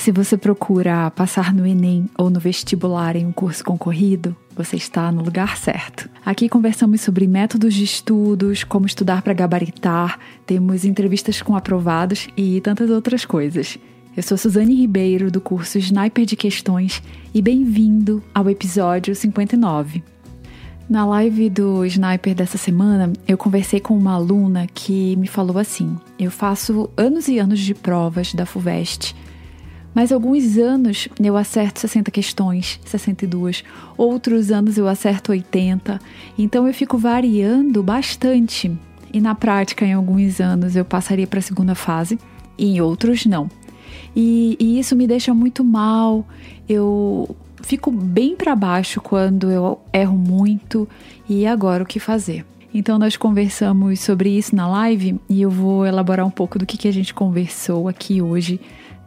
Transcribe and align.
Se 0.00 0.10
você 0.10 0.34
procura 0.34 1.10
passar 1.10 1.52
no 1.52 1.66
Enem 1.66 2.08
ou 2.16 2.30
no 2.30 2.40
vestibular 2.40 3.16
em 3.16 3.26
um 3.26 3.32
curso 3.32 3.62
concorrido, 3.62 4.34
você 4.56 4.76
está 4.76 5.12
no 5.12 5.22
lugar 5.22 5.58
certo. 5.58 6.08
Aqui 6.24 6.48
conversamos 6.48 7.02
sobre 7.02 7.26
métodos 7.26 7.74
de 7.74 7.84
estudos, 7.84 8.64
como 8.64 8.86
estudar 8.86 9.20
para 9.20 9.34
gabaritar, 9.34 10.18
temos 10.46 10.86
entrevistas 10.86 11.42
com 11.42 11.54
aprovados 11.54 12.28
e 12.34 12.62
tantas 12.62 12.88
outras 12.88 13.26
coisas. 13.26 13.76
Eu 14.16 14.22
sou 14.22 14.38
Suzane 14.38 14.74
Ribeiro, 14.74 15.30
do 15.30 15.38
curso 15.38 15.76
Sniper 15.76 16.24
de 16.24 16.34
Questões, 16.34 17.02
e 17.34 17.42
bem-vindo 17.42 18.24
ao 18.34 18.48
episódio 18.48 19.14
59. 19.14 20.02
Na 20.88 21.04
live 21.04 21.50
do 21.50 21.84
Sniper 21.84 22.34
dessa 22.34 22.56
semana, 22.56 23.12
eu 23.28 23.36
conversei 23.36 23.80
com 23.80 23.98
uma 23.98 24.14
aluna 24.14 24.66
que 24.66 25.14
me 25.16 25.26
falou 25.26 25.58
assim: 25.58 25.94
Eu 26.18 26.30
faço 26.30 26.88
anos 26.96 27.28
e 27.28 27.38
anos 27.38 27.60
de 27.60 27.74
provas 27.74 28.32
da 28.32 28.46
FUVEST 28.46 29.14
mas 29.94 30.12
alguns 30.12 30.56
anos 30.56 31.08
eu 31.22 31.36
acerto 31.36 31.80
60 31.80 32.10
questões, 32.10 32.78
62. 32.84 33.64
Outros 33.96 34.50
anos 34.50 34.78
eu 34.78 34.86
acerto 34.86 35.32
80. 35.32 36.00
Então 36.38 36.66
eu 36.66 36.74
fico 36.74 36.96
variando 36.96 37.82
bastante. 37.82 38.70
E 39.12 39.20
na 39.20 39.34
prática, 39.34 39.84
em 39.84 39.92
alguns 39.92 40.40
anos 40.40 40.76
eu 40.76 40.84
passaria 40.84 41.26
para 41.26 41.40
a 41.40 41.42
segunda 41.42 41.74
fase, 41.74 42.18
e 42.56 42.76
em 42.76 42.80
outros 42.80 43.26
não. 43.26 43.50
E, 44.14 44.56
e 44.60 44.78
isso 44.78 44.94
me 44.94 45.06
deixa 45.06 45.34
muito 45.34 45.64
mal. 45.64 46.24
Eu 46.68 47.34
fico 47.62 47.90
bem 47.90 48.36
para 48.36 48.54
baixo 48.54 49.00
quando 49.00 49.50
eu 49.50 49.80
erro 49.92 50.16
muito. 50.16 50.88
E 51.28 51.46
agora 51.46 51.82
o 51.82 51.86
que 51.86 51.98
fazer? 51.98 52.44
Então 52.72 52.98
nós 52.98 53.16
conversamos 53.16 53.98
sobre 54.00 54.30
isso 54.30 54.54
na 54.54 54.68
live 54.68 55.18
e 55.28 55.42
eu 55.42 55.50
vou 55.50 55.84
elaborar 55.84 56.24
um 56.24 56.30
pouco 56.30 56.56
do 56.56 56.64
que, 56.64 56.76
que 56.76 56.86
a 56.86 56.92
gente 56.92 57.12
conversou 57.12 57.88
aqui 57.88 58.22
hoje 58.22 58.60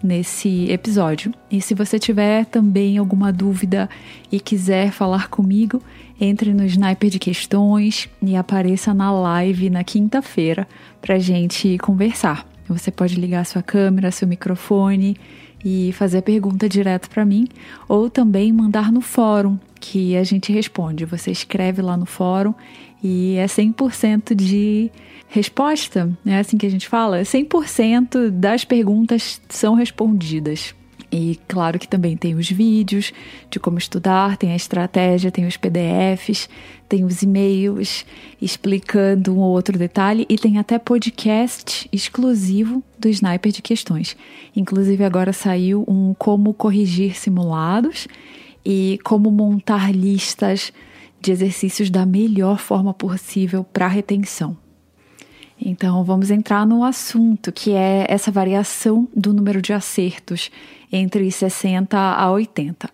nesse 0.03 0.69
episódio. 0.69 1.33
E 1.49 1.61
se 1.61 1.73
você 1.73 1.97
tiver 1.97 2.45
também 2.45 2.97
alguma 2.97 3.31
dúvida 3.31 3.89
e 4.31 4.39
quiser 4.39 4.91
falar 4.91 5.29
comigo, 5.29 5.81
entre 6.19 6.53
no 6.53 6.65
Sniper 6.65 7.09
de 7.09 7.19
Questões 7.19 8.09
e 8.21 8.35
apareça 8.35 8.93
na 8.93 9.11
live 9.11 9.69
na 9.69 9.83
quinta-feira 9.83 10.67
para 11.01 11.17
gente 11.17 11.77
conversar. 11.79 12.47
Você 12.67 12.91
pode 12.91 13.15
ligar 13.15 13.45
sua 13.45 13.61
câmera, 13.61 14.11
seu 14.11 14.27
microfone 14.27 15.17
e 15.63 15.91
fazer 15.93 16.19
a 16.19 16.21
pergunta 16.21 16.67
direto 16.67 17.09
para 17.09 17.23
mim, 17.23 17.47
ou 17.87 18.09
também 18.09 18.51
mandar 18.51 18.91
no 18.91 19.01
fórum, 19.01 19.57
que 19.79 20.15
a 20.17 20.23
gente 20.23 20.51
responde. 20.51 21.05
Você 21.05 21.31
escreve 21.31 21.81
lá 21.81 21.95
no 21.95 22.05
fórum 22.05 22.53
e 23.01 23.35
é 23.35 23.45
100% 23.45 24.35
de 24.35 24.91
resposta, 25.33 26.15
é 26.27 26.37
assim 26.37 26.59
que 26.59 26.65
a 26.67 26.69
gente 26.69 26.87
fala, 26.87 27.23
100% 27.23 28.29
das 28.29 28.63
perguntas 28.63 29.41
são 29.49 29.73
respondidas. 29.73 30.75
E 31.11 31.39
claro 31.47 31.79
que 31.79 31.87
também 31.87 32.15
tem 32.15 32.35
os 32.35 32.51
vídeos 32.51 33.11
de 33.49 33.59
como 33.59 33.79
estudar, 33.79 34.37
tem 34.37 34.51
a 34.51 34.55
estratégia, 34.55 35.31
tem 35.31 35.47
os 35.47 35.57
PDFs, 35.57 36.47
tem 36.87 37.03
os 37.03 37.23
e-mails 37.23 38.05
explicando 38.39 39.33
um 39.33 39.39
ou 39.39 39.51
outro 39.51 39.75
detalhe 39.75 40.27
e 40.29 40.37
tem 40.37 40.59
até 40.59 40.77
podcast 40.77 41.89
exclusivo 41.91 42.83
do 42.99 43.09
Sniper 43.09 43.51
de 43.51 43.63
Questões. 43.63 44.15
Inclusive 44.55 45.03
agora 45.03 45.33
saiu 45.33 45.83
um 45.87 46.13
como 46.13 46.53
corrigir 46.53 47.17
simulados 47.17 48.07
e 48.63 48.99
como 49.03 49.31
montar 49.31 49.91
listas 49.91 50.71
de 51.19 51.31
exercícios 51.31 51.89
da 51.89 52.05
melhor 52.05 52.59
forma 52.59 52.93
possível 52.93 53.63
para 53.63 53.87
retenção. 53.87 54.62
Então, 55.59 56.03
vamos 56.03 56.31
entrar 56.31 56.65
no 56.65 56.83
assunto, 56.83 57.51
que 57.51 57.71
é 57.71 58.05
essa 58.09 58.31
variação 58.31 59.07
do 59.15 59.33
número 59.33 59.61
de 59.61 59.71
acertos 59.73 60.51
entre 60.91 61.29
60 61.31 61.97
a 61.97 62.31
80. 62.31 62.89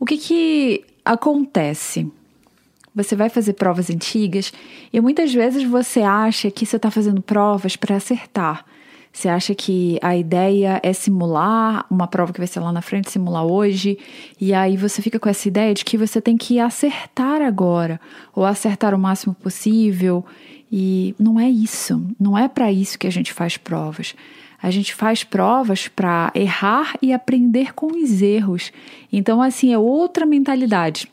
O 0.00 0.04
que, 0.04 0.16
que 0.16 0.84
acontece? 1.04 2.10
Você 2.94 3.14
vai 3.14 3.28
fazer 3.28 3.52
provas 3.52 3.90
antigas 3.90 4.52
e 4.92 5.00
muitas 5.00 5.32
vezes 5.32 5.62
você 5.62 6.00
acha 6.00 6.50
que 6.50 6.66
você 6.66 6.76
está 6.76 6.90
fazendo 6.90 7.22
provas 7.22 7.76
para 7.76 7.96
acertar. 7.96 8.64
Você 9.12 9.28
acha 9.28 9.54
que 9.54 9.98
a 10.02 10.16
ideia 10.16 10.80
é 10.82 10.92
simular 10.92 11.86
uma 11.90 12.06
prova 12.06 12.32
que 12.32 12.38
vai 12.38 12.46
ser 12.46 12.60
lá 12.60 12.70
na 12.70 12.82
frente, 12.82 13.10
simular 13.10 13.44
hoje, 13.44 13.98
e 14.40 14.52
aí 14.52 14.76
você 14.76 15.00
fica 15.02 15.18
com 15.18 15.28
essa 15.28 15.48
ideia 15.48 15.74
de 15.74 15.84
que 15.84 15.96
você 15.96 16.20
tem 16.20 16.36
que 16.36 16.60
acertar 16.60 17.40
agora, 17.42 18.00
ou 18.34 18.44
acertar 18.44 18.94
o 18.94 18.98
máximo 18.98 19.34
possível, 19.34 20.24
e 20.70 21.14
não 21.18 21.38
é 21.38 21.48
isso, 21.48 22.04
não 22.18 22.36
é 22.36 22.48
para 22.48 22.70
isso 22.72 22.98
que 22.98 23.06
a 23.06 23.10
gente 23.10 23.32
faz 23.32 23.56
provas. 23.56 24.14
A 24.60 24.70
gente 24.70 24.92
faz 24.92 25.22
provas 25.22 25.86
para 25.86 26.32
errar 26.34 26.94
e 27.00 27.12
aprender 27.12 27.72
com 27.74 27.86
os 27.86 28.20
erros. 28.20 28.72
Então, 29.12 29.40
assim, 29.40 29.72
é 29.72 29.78
outra 29.78 30.26
mentalidade. 30.26 31.08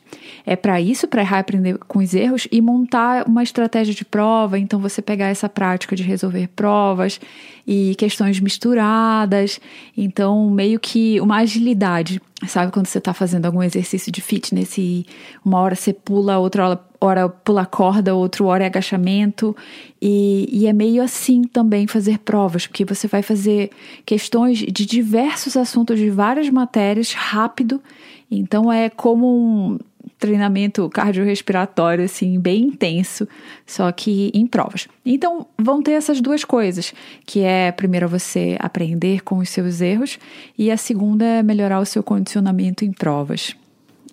É 0.48 0.54
para 0.54 0.80
isso, 0.80 1.08
para 1.08 1.22
errar 1.22 1.38
e 1.38 1.40
aprender 1.40 1.78
com 1.88 1.98
os 1.98 2.14
erros 2.14 2.46
e 2.52 2.60
montar 2.60 3.26
uma 3.26 3.42
estratégia 3.42 3.92
de 3.92 4.04
prova. 4.04 4.56
Então, 4.56 4.78
você 4.78 5.02
pegar 5.02 5.26
essa 5.26 5.48
prática 5.48 5.96
de 5.96 6.04
resolver 6.04 6.48
provas 6.54 7.20
e 7.66 7.96
questões 7.96 8.38
misturadas. 8.38 9.60
Então, 9.96 10.48
meio 10.48 10.78
que 10.78 11.20
uma 11.20 11.38
agilidade. 11.38 12.22
Sabe 12.46 12.70
quando 12.70 12.86
você 12.86 12.98
está 12.98 13.12
fazendo 13.12 13.46
algum 13.46 13.60
exercício 13.60 14.12
de 14.12 14.20
fitness 14.20 14.78
e 14.78 15.04
uma 15.44 15.58
hora 15.58 15.74
você 15.74 15.92
pula, 15.92 16.38
outra 16.38 16.78
hora 17.00 17.28
pula 17.28 17.66
corda, 17.66 18.14
outro 18.14 18.46
hora 18.46 18.62
é 18.62 18.66
agachamento. 18.68 19.56
E, 20.00 20.48
e 20.52 20.68
é 20.68 20.72
meio 20.72 21.02
assim 21.02 21.42
também 21.42 21.88
fazer 21.88 22.20
provas, 22.20 22.68
porque 22.68 22.84
você 22.84 23.08
vai 23.08 23.22
fazer 23.22 23.70
questões 24.04 24.58
de 24.58 24.86
diversos 24.86 25.56
assuntos, 25.56 25.98
de 25.98 26.08
várias 26.08 26.48
matérias, 26.50 27.12
rápido. 27.12 27.82
Então 28.30 28.72
é 28.72 28.88
como 28.88 29.26
um 29.26 29.78
treinamento 30.18 30.88
cardiorrespiratório, 30.88 32.04
assim, 32.04 32.38
bem 32.40 32.64
intenso, 32.64 33.28
só 33.66 33.90
que 33.92 34.30
em 34.34 34.46
provas. 34.46 34.88
Então, 35.04 35.46
vão 35.58 35.82
ter 35.82 35.92
essas 35.92 36.20
duas 36.20 36.44
coisas, 36.44 36.94
que 37.24 37.40
é, 37.40 37.70
primeiro, 37.72 38.08
você 38.08 38.56
aprender 38.58 39.22
com 39.22 39.38
os 39.38 39.48
seus 39.48 39.80
erros, 39.80 40.18
e 40.56 40.70
a 40.70 40.76
segunda 40.76 41.24
é 41.24 41.42
melhorar 41.42 41.80
o 41.80 41.86
seu 41.86 42.02
condicionamento 42.02 42.84
em 42.84 42.92
provas. 42.92 43.54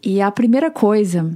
E 0.03 0.21
a 0.21 0.29
primeira 0.29 0.69
coisa 0.69 1.31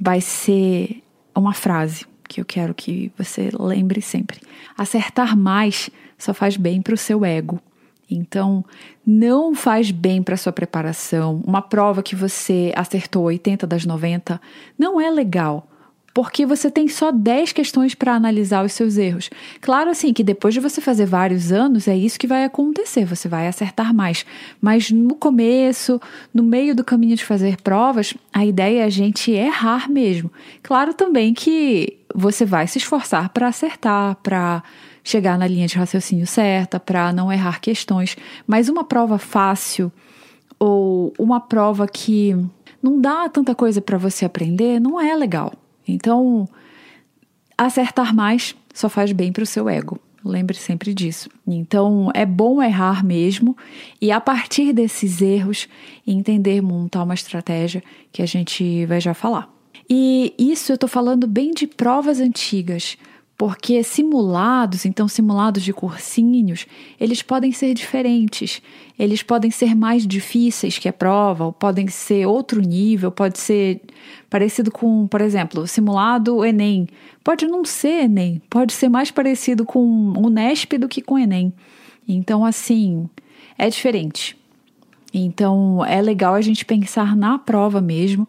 vai 0.00 0.20
ser 0.20 1.02
uma 1.34 1.52
frase 1.52 2.06
que 2.28 2.40
eu 2.40 2.44
quero 2.44 2.72
que 2.72 3.12
você 3.18 3.50
lembre 3.58 4.00
sempre. 4.00 4.40
Acertar 4.76 5.36
mais 5.36 5.90
só 6.16 6.32
faz 6.32 6.56
bem 6.56 6.80
para 6.80 6.94
o 6.94 6.96
seu 6.96 7.24
ego. 7.24 7.60
Então, 8.14 8.64
não 9.06 9.54
faz 9.54 9.90
bem 9.90 10.22
para 10.22 10.36
sua 10.36 10.52
preparação. 10.52 11.42
Uma 11.46 11.62
prova 11.62 12.02
que 12.02 12.14
você 12.14 12.72
acertou 12.76 13.24
80 13.24 13.66
das 13.66 13.84
90 13.84 14.40
não 14.78 15.00
é 15.00 15.10
legal 15.10 15.68
porque 16.14 16.44
você 16.44 16.70
tem 16.70 16.88
só 16.88 17.10
10 17.10 17.52
questões 17.52 17.94
para 17.94 18.14
analisar 18.14 18.64
os 18.64 18.72
seus 18.72 18.96
erros. 18.96 19.30
Claro, 19.60 19.90
assim, 19.90 20.12
que 20.12 20.22
depois 20.22 20.52
de 20.52 20.60
você 20.60 20.80
fazer 20.80 21.06
vários 21.06 21.50
anos, 21.50 21.88
é 21.88 21.96
isso 21.96 22.18
que 22.18 22.26
vai 22.26 22.44
acontecer, 22.44 23.04
você 23.04 23.28
vai 23.28 23.48
acertar 23.48 23.94
mais. 23.94 24.26
Mas 24.60 24.90
no 24.90 25.14
começo, 25.14 26.00
no 26.32 26.42
meio 26.42 26.74
do 26.74 26.84
caminho 26.84 27.16
de 27.16 27.24
fazer 27.24 27.60
provas, 27.62 28.14
a 28.32 28.44
ideia 28.44 28.82
é 28.82 28.84
a 28.84 28.90
gente 28.90 29.30
errar 29.30 29.90
mesmo. 29.90 30.30
Claro 30.62 30.92
também 30.92 31.32
que 31.32 31.98
você 32.14 32.44
vai 32.44 32.66
se 32.66 32.78
esforçar 32.78 33.30
para 33.30 33.48
acertar, 33.48 34.16
para 34.22 34.62
chegar 35.04 35.38
na 35.38 35.46
linha 35.46 35.66
de 35.66 35.76
raciocínio 35.76 36.26
certa, 36.26 36.78
para 36.78 37.12
não 37.12 37.32
errar 37.32 37.60
questões. 37.60 38.16
Mas 38.46 38.68
uma 38.68 38.84
prova 38.84 39.18
fácil 39.18 39.92
ou 40.58 41.12
uma 41.18 41.40
prova 41.40 41.86
que 41.86 42.36
não 42.82 43.00
dá 43.00 43.28
tanta 43.28 43.54
coisa 43.54 43.80
para 43.80 43.98
você 43.98 44.24
aprender, 44.24 44.80
não 44.80 45.00
é 45.00 45.14
legal. 45.14 45.52
Então, 45.86 46.48
acertar 47.56 48.14
mais 48.14 48.54
só 48.72 48.88
faz 48.88 49.12
bem 49.12 49.32
para 49.32 49.42
o 49.42 49.46
seu 49.46 49.68
ego. 49.68 49.98
Lembre 50.24 50.56
sempre 50.56 50.94
disso. 50.94 51.28
Então, 51.46 52.10
é 52.14 52.24
bom 52.24 52.62
errar 52.62 53.04
mesmo 53.04 53.56
e 54.00 54.12
a 54.12 54.20
partir 54.20 54.72
desses 54.72 55.20
erros 55.20 55.68
entender 56.06 56.60
montar 56.60 57.02
uma 57.02 57.14
estratégia 57.14 57.82
que 58.12 58.22
a 58.22 58.26
gente 58.26 58.86
vai 58.86 59.00
já 59.00 59.14
falar. 59.14 59.52
E 59.90 60.32
isso 60.38 60.70
eu 60.70 60.74
estou 60.74 60.88
falando 60.88 61.26
bem 61.26 61.50
de 61.50 61.66
provas 61.66 62.20
antigas, 62.20 62.96
porque 63.44 63.82
simulados, 63.82 64.86
então 64.86 65.08
simulados 65.08 65.64
de 65.64 65.72
cursinhos, 65.72 66.64
eles 67.00 67.22
podem 67.22 67.50
ser 67.50 67.74
diferentes, 67.74 68.62
eles 68.96 69.20
podem 69.20 69.50
ser 69.50 69.74
mais 69.74 70.06
difíceis 70.06 70.78
que 70.78 70.88
a 70.88 70.92
prova, 70.92 71.46
ou 71.46 71.52
podem 71.52 71.88
ser 71.88 72.24
outro 72.24 72.60
nível, 72.60 73.10
pode 73.10 73.40
ser 73.40 73.80
parecido 74.30 74.70
com, 74.70 75.08
por 75.08 75.20
exemplo, 75.20 75.66
simulado 75.66 76.44
Enem. 76.44 76.86
Pode 77.24 77.48
não 77.48 77.64
ser 77.64 78.04
Enem, 78.04 78.40
pode 78.48 78.72
ser 78.72 78.88
mais 78.88 79.10
parecido 79.10 79.64
com 79.64 80.12
o 80.16 80.30
Nesp 80.30 80.78
do 80.78 80.88
que 80.88 81.02
com 81.02 81.18
Enem. 81.18 81.52
Então, 82.06 82.44
assim, 82.44 83.10
é 83.58 83.68
diferente. 83.68 84.38
Então, 85.12 85.84
é 85.84 86.00
legal 86.00 86.34
a 86.34 86.40
gente 86.40 86.64
pensar 86.64 87.16
na 87.16 87.40
prova 87.40 87.80
mesmo 87.80 88.28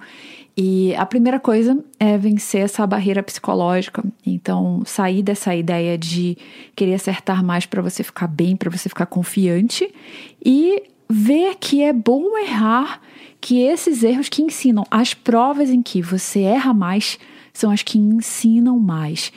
e 0.56 0.94
a 0.96 1.06
primeira 1.06 1.40
coisa 1.40 1.84
é 2.00 2.16
vencer 2.18 2.62
essa 2.62 2.86
barreira 2.86 3.24
psicológica. 3.24 4.04
Então, 4.26 4.84
sair 4.86 5.24
dessa 5.24 5.56
ideia 5.56 5.98
de 5.98 6.38
querer 6.76 6.94
acertar 6.94 7.44
mais 7.44 7.66
para 7.66 7.82
você 7.82 8.04
ficar 8.04 8.28
bem, 8.28 8.56
para 8.56 8.70
você 8.70 8.88
ficar 8.88 9.08
confiante 9.08 9.92
e 10.44 10.84
ver 11.10 11.56
que 11.60 11.82
é 11.82 11.92
bom 11.92 12.38
errar, 12.38 13.02
que 13.42 13.62
esses 13.62 14.04
erros 14.04 14.30
que 14.30 14.44
ensinam, 14.44 14.84
as 14.92 15.14
provas 15.14 15.70
em 15.70 15.82
que 15.82 16.02
você 16.02 16.42
erra 16.42 16.74
mais, 16.74 17.18
são 17.52 17.72
as 17.72 17.82
que 17.82 17.98
ensinam 17.98 18.78
mais. 18.78 19.34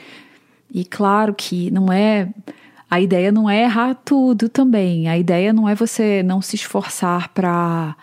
E 0.71 0.85
claro 0.85 1.33
que 1.33 1.71
não 1.71 1.91
é. 1.91 2.29
A 2.89 3.01
ideia 3.01 3.31
não 3.31 3.49
é 3.49 3.63
errar 3.63 3.95
tudo 3.95 4.47
também. 4.47 5.09
A 5.09 5.17
ideia 5.17 5.51
não 5.51 5.67
é 5.67 5.75
você 5.75 6.21
não 6.23 6.41
se 6.41 6.55
esforçar 6.55 7.29
para 7.29 7.95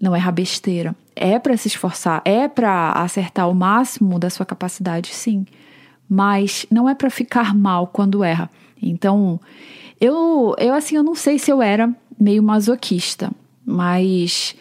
não 0.00 0.16
errar 0.16 0.32
besteira. 0.32 0.94
É 1.14 1.38
para 1.38 1.56
se 1.56 1.68
esforçar, 1.68 2.22
é 2.24 2.48
para 2.48 2.92
acertar 2.92 3.48
o 3.48 3.54
máximo 3.54 4.18
da 4.18 4.30
sua 4.30 4.46
capacidade, 4.46 5.14
sim. 5.14 5.46
Mas 6.08 6.66
não 6.70 6.88
é 6.88 6.94
para 6.94 7.10
ficar 7.10 7.54
mal 7.56 7.86
quando 7.86 8.24
erra. 8.24 8.50
Então, 8.80 9.40
eu, 10.00 10.54
eu 10.58 10.74
assim, 10.74 10.96
eu 10.96 11.02
não 11.02 11.14
sei 11.14 11.38
se 11.38 11.50
eu 11.50 11.62
era 11.62 11.94
meio 12.18 12.42
masoquista, 12.42 13.30
mas 13.64 14.54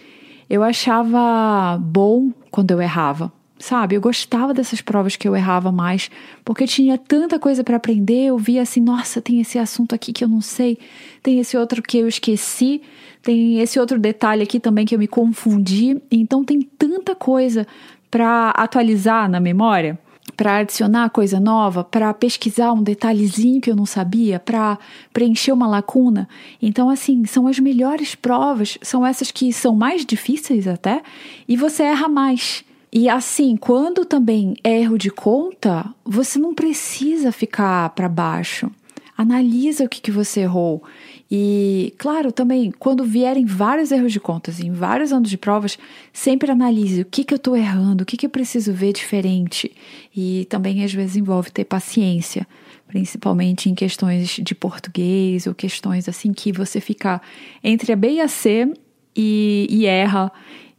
eu 0.50 0.64
achava 0.64 1.78
bom 1.82 2.32
quando 2.52 2.72
eu 2.72 2.82
errava 2.82 3.32
sabe? 3.62 3.96
Eu 3.96 4.02
gostava 4.02 4.54
dessas 4.54 4.82
provas 4.82 5.16
que 5.16 5.28
eu 5.28 5.36
errava 5.36 5.72
mais, 5.72 6.10
porque 6.44 6.66
tinha 6.66 6.98
tanta 6.98 7.40
coisa 7.40 7.64
para 7.64 7.78
aprender. 7.78 8.26
Eu 8.26 8.38
via 8.38 8.62
assim, 8.62 8.82
nossa, 8.82 9.22
tem 9.22 9.40
esse 9.40 9.58
assunto 9.58 9.96
aqui 9.96 10.12
que 10.12 10.24
eu 10.24 10.28
não 10.28 10.42
sei, 10.42 10.78
tem 11.24 11.40
esse 11.40 11.56
outro 11.56 11.82
que 11.82 11.98
eu 11.98 12.08
esqueci, 12.08 12.82
tem 13.22 13.60
esse 13.60 13.80
outro 13.80 14.00
detalhe 14.00 14.44
aqui 14.44 14.60
também 14.60 14.86
que 14.86 14.96
eu 14.96 15.00
me 15.00 15.08
confundi. 15.08 16.02
Então 16.10 16.44
tem 16.44 16.62
tanta 16.62 17.16
coisa 17.16 17.68
para 18.10 18.50
atualizar 18.50 19.30
na 19.30 19.40
memória, 19.40 19.98
para 20.36 20.58
adicionar 20.58 21.10
coisa 21.10 21.40
nova, 21.40 21.84
para 21.84 22.14
pesquisar 22.14 22.74
um 22.74 22.84
detalhezinho 22.84 23.62
que 23.62 23.70
eu 23.70 23.76
não 23.76 23.86
sabia, 23.86 24.40
para 24.40 24.78
preencher 25.14 25.52
uma 25.52 25.68
lacuna. 25.68 26.28
Então, 26.62 26.90
assim, 26.90 27.26
são 27.26 27.48
as 27.48 27.60
melhores 27.60 28.16
provas, 28.16 28.78
são 28.82 29.06
essas 29.06 29.32
que 29.32 29.54
são 29.54 29.76
mais 29.76 30.06
difíceis 30.06 30.68
até, 30.68 31.02
e 31.48 31.56
você 31.56 31.84
erra 31.84 32.10
mais. 32.10 32.66
E 32.92 33.08
assim, 33.08 33.56
quando 33.56 34.04
também 34.04 34.56
é 34.64 34.82
erro 34.82 34.98
de 34.98 35.10
conta, 35.10 35.86
você 36.04 36.38
não 36.38 36.54
precisa 36.54 37.32
ficar 37.32 37.90
para 37.92 38.10
baixo. 38.10 38.70
Analisa 39.18 39.86
o 39.86 39.90
que, 39.90 40.02
que 40.02 40.12
você 40.12 40.42
errou. 40.42 40.84
E, 41.34 41.94
claro, 41.98 42.30
também, 42.30 42.72
quando 42.78 43.06
vierem 43.06 43.46
vários 43.46 43.90
erros 43.90 44.12
de 44.12 44.20
contas 44.20 44.60
em 44.60 44.70
vários 44.74 45.14
anos 45.14 45.30
de 45.30 45.38
provas, 45.38 45.80
sempre 46.12 46.52
analise 46.52 47.02
o 47.02 47.06
que, 47.06 47.24
que 47.24 47.34
eu 47.34 47.38
estou 47.38 47.56
errando, 47.56 48.04
o 48.04 48.06
que, 48.06 48.18
que 48.18 48.26
eu 48.26 48.30
preciso 48.30 48.74
ver 48.74 48.92
diferente. 48.92 49.72
E 50.14 50.46
também, 50.50 50.84
às 50.84 50.94
vezes, 50.94 51.16
envolve 51.16 51.50
ter 51.50 51.64
paciência, 51.64 52.46
principalmente 52.86 53.70
em 53.70 53.74
questões 53.74 54.32
de 54.44 54.54
português 54.54 55.48
ou 55.48 55.56
questões 55.56 56.10
assim 56.10 56.34
que 56.34 56.52
você 56.52 56.82
fica 56.82 57.22
entre 57.64 57.94
a 57.94 57.96
B 57.96 58.16
e 58.16 58.20
a 58.20 58.28
C 58.28 58.70
e, 59.16 59.68
e 59.70 59.86
erra. 59.86 60.30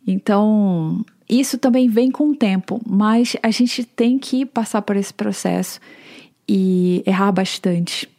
Então, 0.06 1.02
isso 1.26 1.56
também 1.56 1.88
vem 1.88 2.10
com 2.10 2.28
o 2.28 2.36
tempo, 2.36 2.78
mas 2.86 3.34
a 3.42 3.50
gente 3.50 3.84
tem 3.84 4.18
que 4.18 4.44
passar 4.44 4.82
por 4.82 4.96
esse 4.96 5.14
processo 5.14 5.80
e 6.46 7.02
errar 7.06 7.32
bastante. 7.32 8.11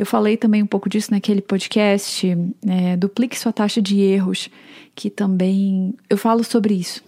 Eu 0.00 0.06
falei 0.06 0.34
também 0.34 0.62
um 0.62 0.66
pouco 0.66 0.88
disso 0.88 1.10
naquele 1.10 1.42
podcast, 1.42 2.26
é, 2.66 2.96
Duplique 2.96 3.38
Sua 3.38 3.52
Taxa 3.52 3.82
de 3.82 4.00
Erros, 4.00 4.48
que 4.94 5.10
também 5.10 5.94
eu 6.08 6.16
falo 6.16 6.42
sobre 6.42 6.72
isso. 6.72 7.04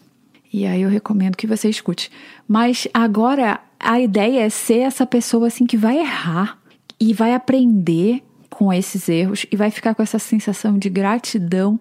E 0.52 0.66
aí 0.66 0.82
eu 0.82 0.90
recomendo 0.90 1.34
que 1.34 1.46
você 1.46 1.70
escute. 1.70 2.10
Mas 2.46 2.86
agora 2.92 3.62
a 3.80 3.98
ideia 3.98 4.40
é 4.40 4.50
ser 4.50 4.80
essa 4.80 5.06
pessoa 5.06 5.46
assim 5.46 5.64
que 5.64 5.74
vai 5.74 6.00
errar 6.00 6.58
e 7.00 7.14
vai 7.14 7.32
aprender 7.32 8.22
com 8.50 8.70
esses 8.70 9.08
erros 9.08 9.46
e 9.50 9.56
vai 9.56 9.70
ficar 9.70 9.94
com 9.94 10.02
essa 10.02 10.18
sensação 10.18 10.78
de 10.78 10.90
gratidão 10.90 11.80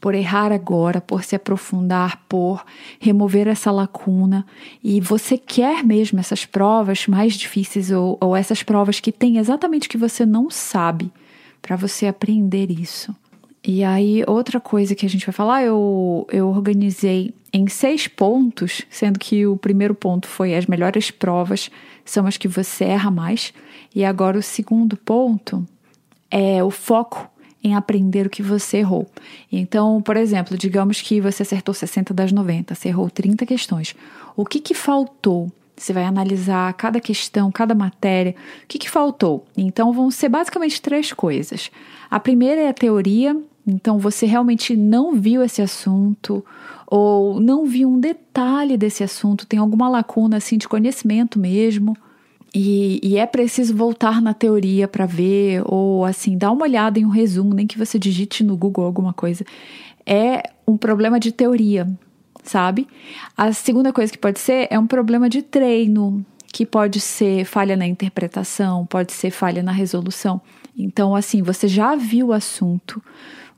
por 0.00 0.14
errar 0.14 0.52
agora, 0.52 1.00
por 1.00 1.24
se 1.24 1.34
aprofundar, 1.34 2.22
por 2.28 2.64
remover 3.00 3.48
essa 3.48 3.70
lacuna. 3.70 4.46
E 4.82 5.00
você 5.00 5.36
quer 5.36 5.82
mesmo 5.84 6.20
essas 6.20 6.44
provas 6.44 7.06
mais 7.06 7.34
difíceis 7.34 7.90
ou, 7.90 8.16
ou 8.20 8.36
essas 8.36 8.62
provas 8.62 9.00
que 9.00 9.10
tem 9.10 9.38
exatamente 9.38 9.88
que 9.88 9.98
você 9.98 10.24
não 10.24 10.50
sabe, 10.50 11.10
para 11.60 11.76
você 11.76 12.06
aprender 12.06 12.70
isso. 12.70 13.14
E 13.64 13.82
aí, 13.82 14.22
outra 14.26 14.60
coisa 14.60 14.94
que 14.94 15.04
a 15.04 15.08
gente 15.08 15.26
vai 15.26 15.32
falar, 15.32 15.64
eu, 15.64 16.26
eu 16.30 16.48
organizei 16.48 17.34
em 17.52 17.66
seis 17.66 18.06
pontos, 18.06 18.82
sendo 18.88 19.18
que 19.18 19.46
o 19.46 19.56
primeiro 19.56 19.94
ponto 19.94 20.28
foi 20.28 20.54
as 20.54 20.66
melhores 20.66 21.10
provas 21.10 21.70
são 22.08 22.26
as 22.26 22.36
que 22.36 22.48
você 22.48 22.84
erra 22.84 23.10
mais. 23.10 23.52
E 23.94 24.04
agora 24.04 24.38
o 24.38 24.42
segundo 24.42 24.96
ponto 24.96 25.66
é 26.30 26.62
o 26.62 26.70
foco 26.70 27.28
em 27.62 27.74
aprender 27.74 28.26
o 28.26 28.30
que 28.30 28.42
você 28.42 28.78
errou. 28.78 29.06
Então, 29.50 30.00
por 30.00 30.16
exemplo, 30.16 30.56
digamos 30.56 31.00
que 31.00 31.20
você 31.20 31.42
acertou 31.42 31.74
60 31.74 32.14
das 32.14 32.32
90, 32.32 32.74
você 32.74 32.88
errou 32.88 33.10
30 33.10 33.44
questões. 33.46 33.94
O 34.36 34.44
que, 34.44 34.60
que 34.60 34.74
faltou? 34.74 35.50
Você 35.76 35.92
vai 35.92 36.04
analisar 36.04 36.72
cada 36.74 37.00
questão, 37.00 37.50
cada 37.52 37.74
matéria. 37.74 38.34
O 38.64 38.66
que, 38.66 38.78
que 38.78 38.90
faltou? 38.90 39.46
Então, 39.56 39.92
vão 39.92 40.10
ser 40.10 40.28
basicamente 40.28 40.82
três 40.82 41.12
coisas. 41.12 41.70
A 42.10 42.18
primeira 42.18 42.60
é 42.60 42.68
a 42.68 42.74
teoria. 42.74 43.36
Então, 43.66 43.98
você 43.98 44.26
realmente 44.26 44.76
não 44.76 45.14
viu 45.14 45.42
esse 45.42 45.62
assunto 45.62 46.44
ou 46.90 47.38
não 47.38 47.66
viu 47.66 47.88
um 47.88 48.00
detalhe 48.00 48.78
desse 48.78 49.04
assunto, 49.04 49.46
tem 49.46 49.58
alguma 49.58 49.90
lacuna 49.90 50.38
assim 50.38 50.56
de 50.56 50.66
conhecimento 50.66 51.38
mesmo. 51.38 51.94
E, 52.54 52.98
e, 53.02 53.18
é 53.18 53.26
preciso 53.26 53.76
voltar 53.76 54.22
na 54.22 54.32
teoria 54.32 54.88
para 54.88 55.04
ver, 55.04 55.62
ou 55.66 56.04
assim, 56.04 56.36
dar 56.36 56.50
uma 56.50 56.62
olhada 56.62 56.98
em 56.98 57.04
um 57.04 57.10
resumo, 57.10 57.54
nem 57.54 57.66
que 57.66 57.76
você 57.78 57.98
digite 57.98 58.42
no 58.42 58.56
Google 58.56 58.84
alguma 58.84 59.12
coisa. 59.12 59.44
É 60.06 60.42
um 60.66 60.76
problema 60.76 61.20
de 61.20 61.30
teoria, 61.30 61.86
sabe? 62.42 62.88
A 63.36 63.52
segunda 63.52 63.92
coisa 63.92 64.10
que 64.10 64.18
pode 64.18 64.40
ser 64.40 64.66
é 64.70 64.78
um 64.78 64.86
problema 64.86 65.28
de 65.28 65.42
treino, 65.42 66.24
que 66.50 66.64
pode 66.64 67.00
ser 67.00 67.44
falha 67.44 67.76
na 67.76 67.86
interpretação, 67.86 68.86
pode 68.86 69.12
ser 69.12 69.30
falha 69.30 69.62
na 69.62 69.72
resolução. 69.72 70.40
Então, 70.76 71.14
assim, 71.14 71.42
você 71.42 71.68
já 71.68 71.94
viu 71.96 72.28
o 72.28 72.32
assunto, 72.32 73.02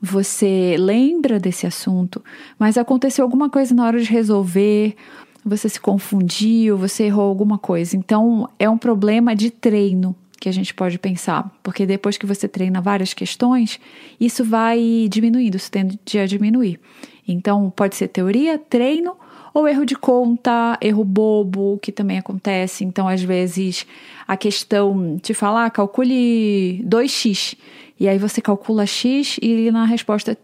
você 0.01 0.75
lembra 0.77 1.39
desse 1.39 1.65
assunto, 1.65 2.23
mas 2.57 2.77
aconteceu 2.77 3.23
alguma 3.23 3.49
coisa 3.49 3.73
na 3.73 3.85
hora 3.85 3.99
de 3.99 4.11
resolver 4.11 4.95
você 5.43 5.67
se 5.67 5.79
confundiu, 5.79 6.77
você 6.77 7.05
errou 7.05 7.27
alguma 7.27 7.57
coisa. 7.57 7.95
Então, 7.97 8.49
é 8.59 8.69
um 8.69 8.77
problema 8.77 9.35
de 9.35 9.49
treino 9.49 10.15
que 10.39 10.49
a 10.49 10.51
gente 10.51 10.73
pode 10.73 10.97
pensar, 10.97 11.51
porque 11.61 11.85
depois 11.85 12.17
que 12.17 12.25
você 12.25 12.47
treina 12.47 12.81
várias 12.81 13.13
questões, 13.13 13.79
isso 14.19 14.43
vai 14.43 15.07
diminuindo, 15.09 15.55
isso 15.55 15.69
tende 15.69 15.99
a 16.17 16.25
diminuir. 16.25 16.79
Então, 17.27 17.69
pode 17.69 17.95
ser 17.95 18.07
teoria, 18.07 18.57
treino 18.57 19.15
ou 19.53 19.67
erro 19.67 19.85
de 19.85 19.95
conta, 19.95 20.77
erro 20.81 21.03
bobo, 21.03 21.77
que 21.81 21.91
também 21.91 22.17
acontece. 22.17 22.83
Então, 22.83 23.07
às 23.07 23.21
vezes, 23.21 23.85
a 24.27 24.35
questão 24.35 25.17
te 25.21 25.33
falar, 25.33 25.65
ah, 25.65 25.69
calcule 25.69 26.83
2x, 26.87 27.55
e 27.99 28.07
aí 28.07 28.17
você 28.17 28.41
calcula 28.41 28.85
x 28.85 29.37
e 29.41 29.69
na 29.69 29.85
resposta 29.85 30.35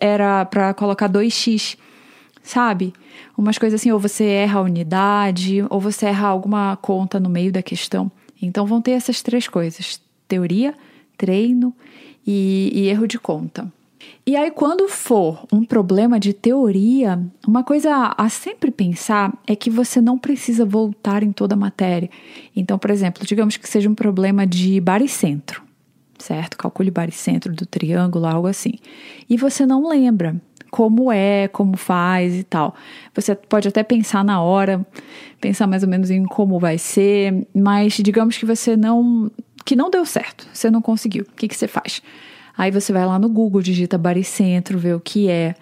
era 0.00 0.44
para 0.44 0.74
colocar 0.74 1.08
2x 1.08 1.76
sabe? 2.44 2.92
Umas 3.36 3.58
coisas 3.58 3.80
assim, 3.80 3.90
ou 3.90 3.98
você 3.98 4.24
erra 4.24 4.60
a 4.60 4.62
unidade, 4.62 5.64
ou 5.70 5.80
você 5.80 6.06
erra 6.06 6.28
alguma 6.28 6.76
conta 6.76 7.18
no 7.18 7.30
meio 7.30 7.50
da 7.50 7.62
questão. 7.62 8.12
Então 8.40 8.66
vão 8.66 8.80
ter 8.80 8.92
essas 8.92 9.22
três 9.22 9.48
coisas: 9.48 10.00
teoria, 10.28 10.74
treino 11.16 11.74
e, 12.24 12.70
e 12.72 12.86
erro 12.86 13.08
de 13.08 13.18
conta. 13.18 13.72
E 14.26 14.36
aí, 14.36 14.50
quando 14.50 14.88
for 14.88 15.46
um 15.50 15.64
problema 15.64 16.20
de 16.20 16.34
teoria, 16.34 17.22
uma 17.46 17.64
coisa 17.64 18.14
a 18.16 18.28
sempre 18.28 18.70
pensar 18.70 19.36
é 19.46 19.56
que 19.56 19.70
você 19.70 20.00
não 20.00 20.18
precisa 20.18 20.64
voltar 20.64 21.22
em 21.22 21.32
toda 21.32 21.54
a 21.54 21.58
matéria. 21.58 22.10
Então, 22.54 22.78
por 22.78 22.90
exemplo, 22.90 23.24
digamos 23.26 23.56
que 23.56 23.68
seja 23.68 23.88
um 23.88 23.94
problema 23.94 24.46
de 24.46 24.78
baricentro, 24.80 25.62
certo? 26.18 26.56
Calcule 26.56 26.90
baricentro 26.90 27.54
do 27.54 27.64
triângulo, 27.64 28.26
algo 28.26 28.46
assim. 28.46 28.74
E 29.28 29.36
você 29.38 29.64
não 29.64 29.88
lembra 29.88 30.40
como 30.74 31.12
é, 31.12 31.46
como 31.46 31.76
faz 31.76 32.34
e 32.34 32.42
tal. 32.42 32.74
Você 33.14 33.32
pode 33.36 33.68
até 33.68 33.84
pensar 33.84 34.24
na 34.24 34.42
hora, 34.42 34.84
pensar 35.40 35.68
mais 35.68 35.84
ou 35.84 35.88
menos 35.88 36.10
em 36.10 36.24
como 36.24 36.58
vai 36.58 36.78
ser, 36.78 37.46
mas 37.54 37.92
digamos 37.92 38.36
que 38.36 38.44
você 38.44 38.76
não 38.76 39.30
que 39.64 39.76
não 39.76 39.88
deu 39.88 40.04
certo, 40.04 40.48
você 40.52 40.72
não 40.72 40.82
conseguiu. 40.82 41.22
O 41.30 41.36
que, 41.36 41.46
que 41.46 41.56
você 41.56 41.68
faz? 41.68 42.02
Aí 42.58 42.72
você 42.72 42.92
vai 42.92 43.06
lá 43.06 43.20
no 43.20 43.28
Google, 43.28 43.62
digita 43.62 43.96
baricentro, 43.96 44.76
vê 44.76 44.92
o 44.92 44.98
que 44.98 45.30
é. 45.30 45.54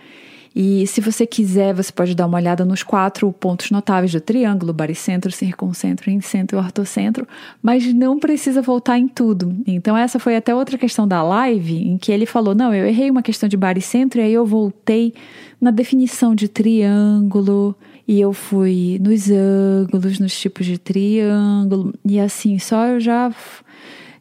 E 0.54 0.87
se 0.87 1.00
você 1.00 1.26
quiser, 1.26 1.75
você 1.75 1.90
pode 1.90 2.14
dar 2.14 2.26
uma 2.26 2.38
olhada 2.38 2.64
nos 2.64 2.82
quatro 2.82 3.32
pontos 3.32 3.71
notáveis 3.71 4.12
do 4.12 4.21
triângulo, 4.21 4.73
baricentro, 4.73 5.32
circuncentro, 5.32 6.11
incentro 6.11 6.59
e 6.59 6.61
ortocentro, 6.61 7.26
mas 7.62 7.92
não 7.94 8.18
precisa 8.18 8.61
voltar 8.61 8.99
em 8.99 9.09
tudo. 9.09 9.56
Então 9.66 9.97
essa 9.97 10.18
foi 10.18 10.37
até 10.37 10.54
outra 10.54 10.76
questão 10.76 11.09
da 11.09 11.23
live, 11.23 11.76
em 11.76 11.97
que 11.97 12.12
ele 12.12 12.26
falou, 12.26 12.54
não, 12.54 12.75
eu 12.75 12.87
errei 12.87 13.11
uma 13.11 13.23
questão 13.23 13.49
de 13.49 13.56
baricentro 13.56 14.21
e 14.21 14.25
aí 14.25 14.32
eu 14.32 14.44
voltei 14.44 15.14
na 15.61 15.71
definição 15.71 16.35
de 16.35 16.49
triângulo, 16.49 17.76
e 18.06 18.21
eu 18.21 18.32
fui 18.32 18.99
nos 19.00 19.30
ângulos, 19.30 20.18
nos 20.18 20.38
tipos 20.38 20.66
de 20.66 20.76
triângulo, 20.76 21.94
e 22.04 22.18
assim, 22.18 22.59
só 22.59 22.87
eu 22.87 23.00
já 23.00 23.32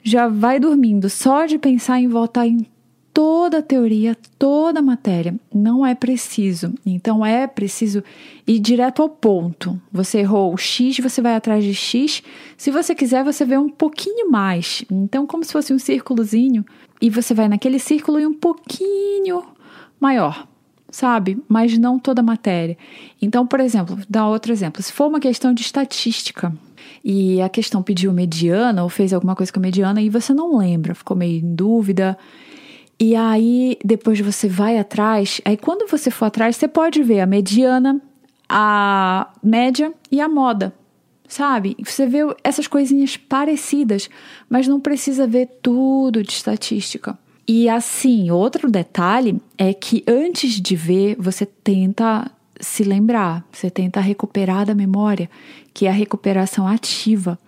já 0.03 0.27
vai 0.27 0.59
dormindo, 0.59 1.09
só 1.09 1.45
de 1.45 1.59
pensar 1.59 1.99
em 1.99 2.07
voltar 2.07 2.47
em 2.47 2.65
toda 3.13 3.59
a 3.59 3.61
teoria, 3.61 4.15
toda 4.37 4.79
a 4.79 4.83
matéria. 4.83 5.35
Não 5.53 5.85
é 5.85 5.93
preciso. 5.93 6.73
Então 6.85 7.25
é 7.25 7.47
preciso 7.47 8.03
ir 8.47 8.59
direto 8.59 9.01
ao 9.01 9.09
ponto. 9.09 9.79
Você 9.91 10.19
errou 10.19 10.53
o 10.53 10.57
X, 10.57 10.97
você 10.99 11.21
vai 11.21 11.35
atrás 11.35 11.63
de 11.63 11.73
X. 11.73 12.23
Se 12.57 12.71
você 12.71 12.95
quiser, 12.95 13.23
você 13.23 13.45
vê 13.45 13.57
um 13.57 13.69
pouquinho 13.69 14.29
mais. 14.29 14.83
Então, 14.89 15.25
como 15.25 15.43
se 15.43 15.51
fosse 15.51 15.73
um 15.73 15.79
círculozinho, 15.79 16.65
e 17.01 17.09
você 17.09 17.33
vai 17.33 17.47
naquele 17.47 17.79
círculo 17.79 18.19
e 18.19 18.27
um 18.27 18.33
pouquinho 18.33 19.43
maior, 19.99 20.47
sabe? 20.91 21.41
Mas 21.47 21.77
não 21.77 21.97
toda 21.97 22.21
a 22.21 22.23
matéria. 22.23 22.77
Então, 23.21 23.45
por 23.47 23.59
exemplo, 23.59 23.97
dá 24.07 24.27
outro 24.27 24.51
exemplo. 24.51 24.83
Se 24.83 24.91
for 24.91 25.07
uma 25.07 25.19
questão 25.19 25.53
de 25.53 25.61
estatística, 25.61 26.53
e 27.03 27.41
a 27.41 27.49
questão 27.49 27.81
pediu 27.81 28.13
mediana 28.13 28.83
ou 28.83 28.89
fez 28.89 29.11
alguma 29.11 29.35
coisa 29.35 29.51
com 29.51 29.59
a 29.59 29.61
mediana 29.61 30.01
e 30.01 30.09
você 30.09 30.33
não 30.33 30.57
lembra, 30.57 30.93
ficou 30.93 31.17
meio 31.17 31.43
em 31.43 31.55
dúvida 31.55 32.15
e 33.03 33.15
aí, 33.15 33.79
depois 33.83 34.19
você 34.19 34.47
vai 34.47 34.77
atrás, 34.77 35.41
aí 35.43 35.57
quando 35.57 35.89
você 35.89 36.11
for 36.11 36.25
atrás, 36.25 36.55
você 36.55 36.67
pode 36.67 37.01
ver 37.01 37.21
a 37.21 37.25
mediana, 37.25 37.99
a 38.47 39.33
média 39.41 39.91
e 40.11 40.21
a 40.21 40.29
moda, 40.29 40.71
sabe? 41.27 41.75
Você 41.83 42.05
vê 42.05 42.19
essas 42.43 42.67
coisinhas 42.67 43.17
parecidas, 43.17 44.07
mas 44.47 44.67
não 44.67 44.79
precisa 44.79 45.25
ver 45.25 45.49
tudo 45.63 46.21
de 46.21 46.31
estatística. 46.31 47.17
E 47.47 47.67
assim, 47.67 48.29
outro 48.29 48.69
detalhe 48.69 49.41
é 49.57 49.73
que 49.73 50.03
antes 50.07 50.61
de 50.61 50.75
ver, 50.75 51.15
você 51.17 51.43
tenta 51.43 52.29
se 52.59 52.83
lembrar, 52.83 53.43
você 53.51 53.71
tenta 53.71 53.99
recuperar 53.99 54.63
da 54.63 54.75
memória, 54.75 55.27
que 55.73 55.87
é 55.87 55.89
a 55.89 55.93
recuperação 55.93 56.67
ativa 56.67 57.39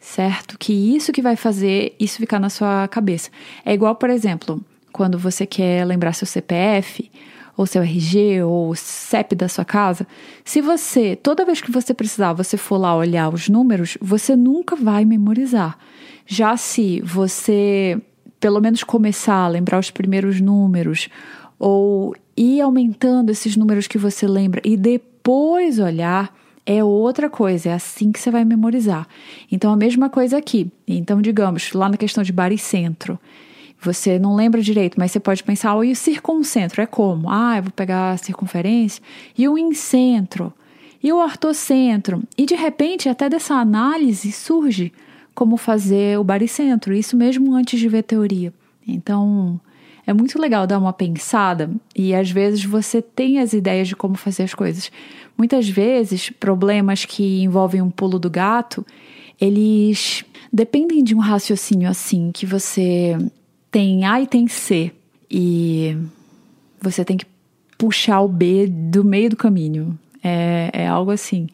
certo? 0.00 0.58
Que 0.58 0.72
isso 0.72 1.12
que 1.12 1.22
vai 1.22 1.36
fazer 1.36 1.94
isso 1.98 2.18
ficar 2.18 2.40
na 2.40 2.50
sua 2.50 2.88
cabeça. 2.88 3.30
É 3.64 3.72
igual, 3.72 3.94
por 3.94 4.10
exemplo, 4.10 4.60
quando 4.92 5.18
você 5.18 5.46
quer 5.46 5.84
lembrar 5.86 6.12
seu 6.12 6.26
CPF, 6.26 7.10
ou 7.56 7.66
seu 7.66 7.82
RG, 7.82 8.42
ou 8.42 8.70
o 8.70 8.76
CEP 8.76 9.34
da 9.34 9.48
sua 9.48 9.64
casa, 9.64 10.06
se 10.44 10.60
você, 10.60 11.16
toda 11.16 11.44
vez 11.44 11.60
que 11.60 11.70
você 11.70 11.92
precisar, 11.92 12.32
você 12.32 12.56
for 12.56 12.78
lá 12.78 12.94
olhar 12.96 13.32
os 13.32 13.48
números, 13.48 13.98
você 14.00 14.34
nunca 14.34 14.74
vai 14.74 15.04
memorizar. 15.04 15.78
Já 16.26 16.56
se 16.56 17.00
você, 17.02 18.00
pelo 18.40 18.60
menos, 18.60 18.82
começar 18.82 19.44
a 19.44 19.48
lembrar 19.48 19.78
os 19.78 19.90
primeiros 19.90 20.40
números, 20.40 21.08
ou 21.58 22.14
ir 22.36 22.60
aumentando 22.60 23.30
esses 23.30 23.56
números 23.56 23.86
que 23.86 23.98
você 23.98 24.26
lembra 24.26 24.60
e 24.64 24.76
depois 24.76 25.78
olhar, 25.78 26.34
é 26.64 26.82
outra 26.82 27.28
coisa, 27.28 27.70
é 27.70 27.72
assim 27.72 28.10
que 28.10 28.18
você 28.18 28.30
vai 28.30 28.44
memorizar. 28.44 29.06
Então, 29.50 29.72
a 29.72 29.76
mesma 29.76 30.08
coisa 30.08 30.38
aqui. 30.38 30.70
Então, 30.86 31.20
digamos, 31.20 31.72
lá 31.72 31.88
na 31.88 31.96
questão 31.96 32.22
de 32.22 32.32
baricentro. 32.32 33.18
Você 33.82 34.18
não 34.18 34.36
lembra 34.36 34.62
direito, 34.62 34.94
mas 34.96 35.10
você 35.10 35.18
pode 35.18 35.42
pensar, 35.42 35.74
oh, 35.74 35.82
e 35.82 35.90
o 35.90 35.96
circuncentro 35.96 36.80
é 36.80 36.86
como? 36.86 37.28
Ah, 37.28 37.56
eu 37.56 37.64
vou 37.64 37.72
pegar 37.72 38.12
a 38.12 38.16
circunferência. 38.16 39.02
E 39.36 39.48
o 39.48 39.58
incentro? 39.58 40.52
E 41.02 41.12
o 41.12 41.16
ortocentro? 41.16 42.22
E 42.38 42.46
de 42.46 42.54
repente, 42.54 43.08
até 43.08 43.28
dessa 43.28 43.54
análise 43.54 44.30
surge 44.30 44.92
como 45.34 45.56
fazer 45.56 46.16
o 46.18 46.22
baricentro, 46.22 46.94
isso 46.94 47.16
mesmo 47.16 47.54
antes 47.54 47.80
de 47.80 47.88
ver 47.88 48.04
teoria. 48.04 48.52
Então, 48.86 49.60
é 50.06 50.12
muito 50.12 50.38
legal 50.38 50.64
dar 50.66 50.78
uma 50.78 50.92
pensada 50.92 51.70
e 51.94 52.14
às 52.14 52.30
vezes 52.30 52.64
você 52.64 53.02
tem 53.02 53.40
as 53.40 53.52
ideias 53.52 53.88
de 53.88 53.96
como 53.96 54.14
fazer 54.14 54.44
as 54.44 54.54
coisas. 54.54 54.92
Muitas 55.36 55.68
vezes, 55.68 56.30
problemas 56.30 57.04
que 57.04 57.42
envolvem 57.42 57.82
um 57.82 57.90
pulo 57.90 58.18
do 58.18 58.30
gato, 58.30 58.86
eles 59.40 60.24
dependem 60.52 61.02
de 61.02 61.14
um 61.16 61.18
raciocínio 61.18 61.88
assim 61.88 62.30
que 62.32 62.46
você 62.46 63.16
tem 63.72 64.04
A 64.04 64.20
e 64.20 64.26
tem 64.26 64.46
C. 64.46 64.92
E 65.28 65.96
você 66.80 67.04
tem 67.04 67.16
que 67.16 67.26
puxar 67.78 68.20
o 68.20 68.28
B 68.28 68.68
do 68.68 69.02
meio 69.02 69.30
do 69.30 69.36
caminho. 69.36 69.98
É, 70.22 70.70
é 70.72 70.86
algo 70.86 71.10
assim. 71.10 71.48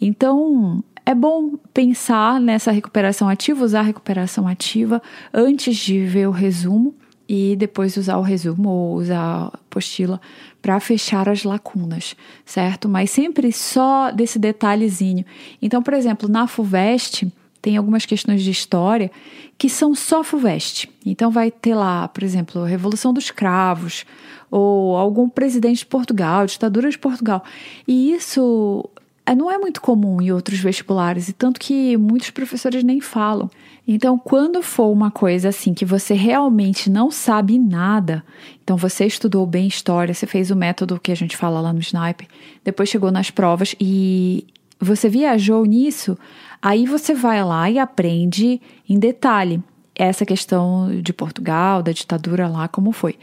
Então, 0.00 0.82
é 1.04 1.14
bom 1.14 1.56
pensar 1.74 2.40
nessa 2.40 2.70
recuperação 2.70 3.28
ativa, 3.28 3.64
usar 3.64 3.80
a 3.80 3.82
recuperação 3.82 4.48
ativa 4.48 5.02
antes 5.32 5.76
de 5.76 6.06
ver 6.06 6.28
o 6.28 6.30
resumo 6.30 6.94
e 7.28 7.56
depois 7.56 7.96
usar 7.96 8.16
o 8.18 8.22
resumo 8.22 8.68
ou 8.68 8.94
usar 8.94 9.20
a 9.20 9.46
apostila 9.46 10.20
para 10.62 10.78
fechar 10.80 11.28
as 11.28 11.42
lacunas, 11.42 12.14
certo? 12.46 12.88
Mas 12.88 13.10
sempre 13.10 13.52
só 13.52 14.10
desse 14.10 14.38
detalhezinho. 14.38 15.24
Então, 15.60 15.82
por 15.82 15.92
exemplo, 15.92 16.28
na 16.28 16.46
FUVEST, 16.46 17.30
tem 17.64 17.78
algumas 17.78 18.04
questões 18.04 18.42
de 18.42 18.50
história 18.50 19.10
que 19.56 19.70
são 19.70 19.94
só 19.94 20.22
FUVEST. 20.22 20.86
Então 21.06 21.30
vai 21.30 21.50
ter 21.50 21.74
lá, 21.74 22.06
por 22.06 22.22
exemplo, 22.22 22.62
a 22.62 22.68
Revolução 22.68 23.10
dos 23.10 23.30
Cravos, 23.30 24.04
ou 24.50 24.94
algum 24.98 25.30
presidente 25.30 25.78
de 25.78 25.86
Portugal, 25.86 26.44
ditadura 26.44 26.90
de 26.90 26.98
Portugal. 26.98 27.42
E 27.88 28.12
isso 28.12 28.84
é, 29.24 29.34
não 29.34 29.50
é 29.50 29.56
muito 29.56 29.80
comum 29.80 30.20
em 30.20 30.30
outros 30.30 30.58
vestibulares, 30.58 31.30
e 31.30 31.32
tanto 31.32 31.58
que 31.58 31.96
muitos 31.96 32.28
professores 32.28 32.84
nem 32.84 33.00
falam. 33.00 33.50
Então, 33.88 34.18
quando 34.18 34.62
for 34.62 34.92
uma 34.92 35.10
coisa 35.10 35.48
assim 35.48 35.72
que 35.72 35.86
você 35.86 36.12
realmente 36.12 36.90
não 36.90 37.10
sabe 37.10 37.58
nada, 37.58 38.22
então 38.62 38.76
você 38.76 39.06
estudou 39.06 39.46
bem 39.46 39.66
história, 39.66 40.12
você 40.12 40.26
fez 40.26 40.50
o 40.50 40.56
método 40.56 41.00
que 41.00 41.10
a 41.10 41.16
gente 41.16 41.34
fala 41.34 41.62
lá 41.62 41.72
no 41.72 41.80
Sniper, 41.80 42.28
depois 42.62 42.90
chegou 42.90 43.10
nas 43.10 43.30
provas 43.30 43.74
e 43.80 44.44
você 44.84 45.08
viajou 45.08 45.64
nisso, 45.64 46.18
Aí 46.64 46.86
você 46.86 47.12
vai 47.12 47.44
lá 47.44 47.70
e 47.70 47.78
aprende 47.78 48.58
em 48.88 48.98
detalhe 48.98 49.62
essa 49.94 50.24
questão 50.24 50.98
de 51.02 51.12
Portugal, 51.12 51.82
da 51.82 51.92
ditadura 51.92 52.48
lá, 52.48 52.66
como 52.68 52.90
foi. 52.90 53.16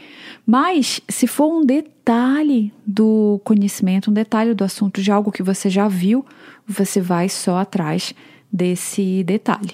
Mas, 0.46 1.00
se 1.08 1.26
for 1.26 1.52
um 1.52 1.66
detalhe 1.66 2.72
do 2.86 3.40
conhecimento, 3.42 4.12
um 4.12 4.14
detalhe 4.14 4.54
do 4.54 4.62
assunto 4.62 5.02
de 5.02 5.10
algo 5.10 5.32
que 5.32 5.42
você 5.42 5.68
já 5.68 5.88
viu, 5.88 6.24
você 6.68 7.00
vai 7.00 7.28
só 7.28 7.58
atrás 7.58 8.14
desse 8.50 9.24
detalhe. 9.24 9.72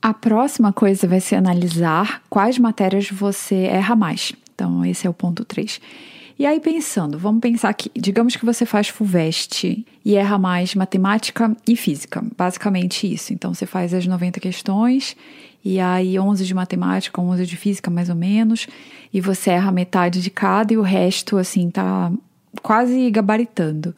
A 0.00 0.14
próxima 0.14 0.72
coisa 0.72 1.08
vai 1.08 1.20
ser 1.20 1.34
analisar 1.34 2.22
quais 2.30 2.60
matérias 2.60 3.10
você 3.10 3.64
erra 3.64 3.96
mais. 3.96 4.32
Então, 4.54 4.84
esse 4.84 5.04
é 5.04 5.10
o 5.10 5.14
ponto 5.14 5.44
3. 5.44 5.80
E 6.40 6.46
aí, 6.46 6.58
pensando, 6.58 7.18
vamos 7.18 7.42
pensar 7.42 7.70
que, 7.74 7.90
digamos 7.94 8.34
que 8.34 8.46
você 8.46 8.64
faz 8.64 8.88
FUVEST 8.88 9.84
e 10.02 10.16
erra 10.16 10.38
mais 10.38 10.74
matemática 10.74 11.54
e 11.68 11.76
física, 11.76 12.24
basicamente 12.34 13.12
isso. 13.12 13.34
Então, 13.34 13.52
você 13.52 13.66
faz 13.66 13.92
as 13.92 14.06
90 14.06 14.40
questões 14.40 15.14
e 15.62 15.78
aí 15.78 16.18
11 16.18 16.46
de 16.46 16.54
matemática, 16.54 17.20
11 17.20 17.44
de 17.44 17.58
física, 17.58 17.90
mais 17.90 18.08
ou 18.08 18.14
menos, 18.14 18.66
e 19.12 19.20
você 19.20 19.50
erra 19.50 19.70
metade 19.70 20.22
de 20.22 20.30
cada 20.30 20.72
e 20.72 20.78
o 20.78 20.82
resto, 20.82 21.36
assim, 21.36 21.68
tá 21.68 22.10
quase 22.62 23.10
gabaritando. 23.10 23.94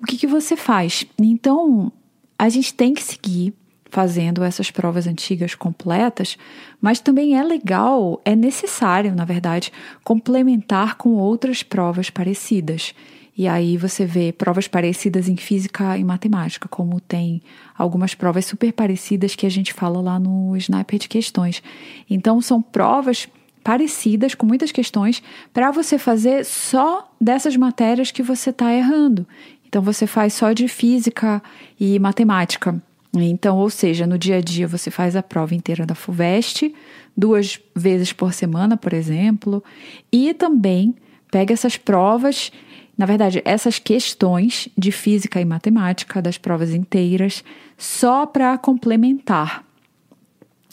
O 0.00 0.06
que, 0.06 0.16
que 0.16 0.28
você 0.28 0.54
faz? 0.54 1.04
Então, 1.18 1.90
a 2.38 2.48
gente 2.48 2.72
tem 2.72 2.94
que 2.94 3.02
seguir 3.02 3.52
fazendo 3.90 4.42
essas 4.42 4.70
provas 4.70 5.06
antigas 5.06 5.54
completas, 5.54 6.38
mas 6.80 7.00
também 7.00 7.38
é 7.38 7.42
legal, 7.42 8.20
é 8.24 8.34
necessário, 8.34 9.14
na 9.14 9.24
verdade, 9.24 9.72
complementar 10.02 10.96
com 10.96 11.10
outras 11.10 11.62
provas 11.62 12.08
parecidas. 12.08 12.94
E 13.36 13.48
aí 13.48 13.76
você 13.76 14.04
vê 14.04 14.32
provas 14.32 14.68
parecidas 14.68 15.28
em 15.28 15.36
física 15.36 15.96
e 15.96 16.04
matemática, 16.04 16.68
como 16.68 17.00
tem 17.00 17.42
algumas 17.76 18.14
provas 18.14 18.44
super 18.44 18.72
parecidas 18.72 19.34
que 19.34 19.46
a 19.46 19.50
gente 19.50 19.72
fala 19.72 20.00
lá 20.00 20.18
no 20.18 20.56
Sniper 20.56 20.98
de 20.98 21.08
questões. 21.08 21.62
Então 22.08 22.40
são 22.40 22.60
provas 22.60 23.28
parecidas 23.64 24.34
com 24.34 24.46
muitas 24.46 24.72
questões 24.72 25.22
para 25.52 25.70
você 25.70 25.98
fazer 25.98 26.44
só 26.44 27.10
dessas 27.20 27.56
matérias 27.56 28.10
que 28.10 28.22
você 28.22 28.50
está 28.50 28.72
errando. 28.74 29.26
Então 29.66 29.80
você 29.80 30.06
faz 30.06 30.34
só 30.34 30.52
de 30.52 30.66
física 30.68 31.42
e 31.78 31.98
matemática. 31.98 32.82
Então, 33.12 33.58
ou 33.58 33.68
seja, 33.68 34.06
no 34.06 34.16
dia 34.16 34.36
a 34.36 34.40
dia 34.40 34.68
você 34.68 34.90
faz 34.90 35.16
a 35.16 35.22
prova 35.22 35.54
inteira 35.54 35.84
da 35.84 35.94
FUVEST, 35.94 36.72
duas 37.16 37.60
vezes 37.74 38.12
por 38.12 38.32
semana, 38.32 38.76
por 38.76 38.92
exemplo, 38.92 39.62
e 40.12 40.32
também 40.32 40.94
pega 41.30 41.52
essas 41.52 41.76
provas, 41.76 42.52
na 42.96 43.06
verdade, 43.06 43.42
essas 43.44 43.78
questões 43.78 44.68
de 44.76 44.92
física 44.92 45.40
e 45.40 45.44
matemática 45.44 46.22
das 46.22 46.38
provas 46.38 46.72
inteiras, 46.72 47.42
só 47.76 48.26
para 48.26 48.56
complementar. 48.58 49.64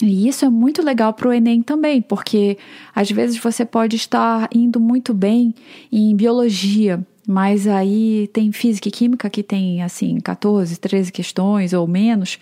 E 0.00 0.28
isso 0.28 0.44
é 0.44 0.48
muito 0.48 0.80
legal 0.80 1.12
para 1.12 1.28
o 1.28 1.32
Enem 1.32 1.60
também, 1.60 2.00
porque 2.00 2.56
às 2.94 3.10
vezes 3.10 3.36
você 3.38 3.64
pode 3.64 3.96
estar 3.96 4.48
indo 4.54 4.78
muito 4.78 5.12
bem 5.12 5.52
em 5.90 6.14
biologia, 6.14 7.04
mas 7.30 7.68
aí 7.68 8.26
tem 8.32 8.50
física 8.50 8.88
e 8.88 8.90
química 8.90 9.28
que 9.28 9.42
tem 9.42 9.82
assim 9.82 10.18
14, 10.18 10.80
13 10.80 11.12
questões 11.12 11.74
ou 11.74 11.86
menos 11.86 12.38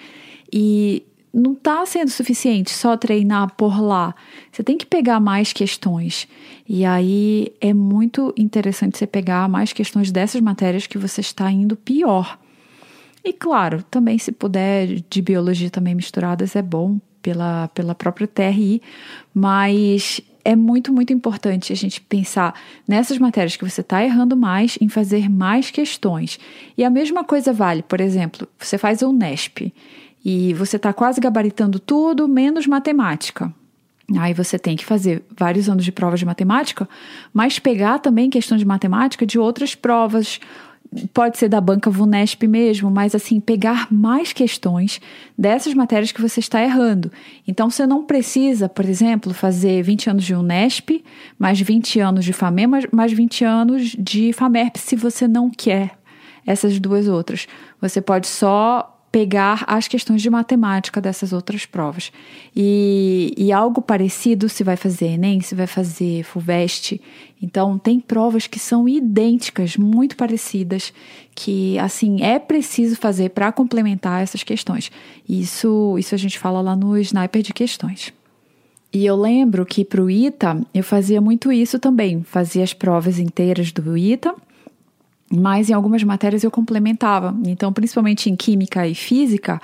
e 0.53 1.03
não 1.35 1.55
está 1.55 1.85
sendo 1.85 2.09
suficiente 2.09 2.71
só 2.71 2.97
treinar 2.97 3.53
por 3.57 3.83
lá. 3.83 4.15
Você 4.53 4.63
tem 4.63 4.79
que 4.79 4.87
pegar 4.87 5.19
mais 5.19 5.53
questões. 5.53 6.29
E 6.69 6.85
aí 6.85 7.53
é 7.61 7.75
muito 7.75 8.33
interessante 8.37 8.97
você 8.97 9.09
pegar 9.09 9.49
mais 9.49 9.73
questões 9.73 10.13
dessas 10.13 10.41
matérias 10.41 10.87
que 10.87 10.97
você 10.97 11.21
está 11.21 11.51
indo 11.51 11.77
pior. 11.77 12.39
E 13.25 13.33
claro, 13.33 13.83
também 13.91 14.19
se 14.19 14.31
puder 14.31 15.03
de 15.11 15.21
biologia 15.21 15.69
também 15.69 15.97
misturadas 15.97 16.55
é 16.55 16.63
bom 16.63 17.01
pela, 17.21 17.67
pela 17.75 17.93
própria 17.93 18.29
TRI, 18.29 18.81
mas 19.35 20.21
é 20.47 20.55
muito, 20.55 20.93
muito 20.93 21.13
importante 21.13 21.73
a 21.73 21.77
gente 21.77 22.01
pensar 22.01 22.55
nessas 22.87 23.19
matérias 23.19 23.57
que 23.57 23.69
você 23.69 23.81
está 23.81 24.05
errando 24.05 24.37
mais, 24.37 24.79
em 24.81 24.89
fazer 24.89 25.29
mais 25.29 25.73
questões. 25.73 26.39
E 26.79 26.85
a 26.85 26.91
mesma 26.91 27.25
coisa 27.25 27.53
vale, 27.53 27.83
por 27.83 28.01
exemplo, 28.01 28.47
você 28.57 28.79
faz 28.79 29.03
o 29.03 29.13
Nesp 29.13 29.75
e 30.25 30.55
você 30.55 30.77
está 30.77 30.93
quase 30.93 31.21
gabaritando 31.21 31.81
tudo, 31.81 32.29
menos 32.29 32.65
matemática. 32.65 33.53
Aí 34.17 34.33
você 34.33 34.57
tem 34.57 34.77
que 34.77 34.85
fazer 34.85 35.21
vários 35.37 35.69
anos 35.69 35.85
de 35.85 35.91
provas 35.91 36.21
de 36.21 36.27
matemática, 36.27 36.89
mas 37.35 37.59
pegar 37.59 37.99
também 37.99 38.31
questão 38.31 38.57
de 38.57 38.65
matemática 38.65 39.27
de 39.27 39.41
outras 39.41 39.75
provas, 39.75 40.39
pode 41.13 41.39
ser 41.39 41.49
da 41.49 41.61
banca 41.61 41.91
VUNESP 41.91 42.47
mesmo, 42.47 42.91
mas 42.91 43.15
assim, 43.15 43.41
pegar 43.41 43.89
mais 43.91 44.33
questões 44.33 45.01
dessas 45.37 45.75
matérias 45.75 46.13
que 46.13 46.23
você 46.23 46.41
está 46.41 46.63
errando. 46.63 47.11
Então, 47.47 47.71
você 47.71 47.87
não 47.87 48.05
precisa, 48.05 48.69
por 48.69 48.85
exemplo, 48.85 49.35
fazer 49.35 49.83
20 49.83 50.11
anos 50.11 50.25
de 50.25 50.35
UNESP, 50.35 51.05
mais 51.39 51.61
20 51.61 52.01
anos 52.01 52.25
de 52.25 52.33
FAME, 52.33 52.67
mais 52.93 53.13
20 53.13 53.45
anos 53.45 53.97
de 53.99 54.33
FAMERP, 54.33 54.77
se 54.79 54.97
você 54.97 55.29
não 55.29 55.51
quer 55.51 55.93
essas 56.47 56.79
duas 56.79 57.09
outras. 57.09 57.47
Você 57.81 58.01
pode 58.01 58.27
só 58.27 58.96
pegar 59.17 59.65
as 59.67 59.89
questões 59.89 60.21
de 60.21 60.29
matemática 60.29 61.01
dessas 61.01 61.33
outras 61.33 61.65
provas. 61.65 62.13
E, 62.55 63.33
e 63.35 63.51
algo 63.51 63.81
parecido 63.81 64.47
se 64.47 64.63
vai 64.63 64.77
fazer 64.77 65.07
Enem, 65.07 65.41
se 65.41 65.55
vai 65.55 65.67
fazer 65.67 66.23
FUVEST. 66.23 67.01
Então, 67.41 67.79
tem 67.79 67.99
provas 67.99 68.47
que 68.47 68.59
são 68.59 68.87
idênticas, 68.87 69.75
muito 69.79 70.19
parecidas, 70.19 70.93
que, 71.35 71.79
assim, 71.79 72.23
é 72.23 72.39
preciso 72.39 72.95
fazer 72.95 73.31
para 73.31 73.51
complementar 73.53 74.23
essas 74.23 74.43
questões. 74.43 74.93
Isso, 75.27 75.97
isso 75.99 76.15
a 76.15 76.19
gente 76.19 76.39
fala 76.39 76.61
lá 76.61 76.77
no 76.77 76.95
Sniper 76.99 77.41
de 77.41 77.55
Questões. 77.55 78.13
E 78.93 79.07
eu 79.07 79.17
lembro 79.17 79.65
que 79.65 79.83
para 79.83 80.03
o 80.03 80.11
ITA 80.11 80.61
eu 80.75 80.85
fazia 80.85 81.23
muito 81.23 81.51
isso 81.51 81.79
também. 81.79 82.23
Fazia 82.23 82.63
as 82.63 82.75
provas 82.75 83.19
inteiras 83.19 83.73
do 83.73 83.97
ITA 83.97 84.35
mas 85.31 85.69
em 85.71 85.73
algumas 85.73 86.03
matérias 86.03 86.45
eu 86.45 86.51
complementava. 86.51 87.37
Então, 87.47 87.73
principalmente 87.73 88.31
em 88.31 88.37
química 88.37 88.87
e 88.87 88.95
física, 88.95 89.61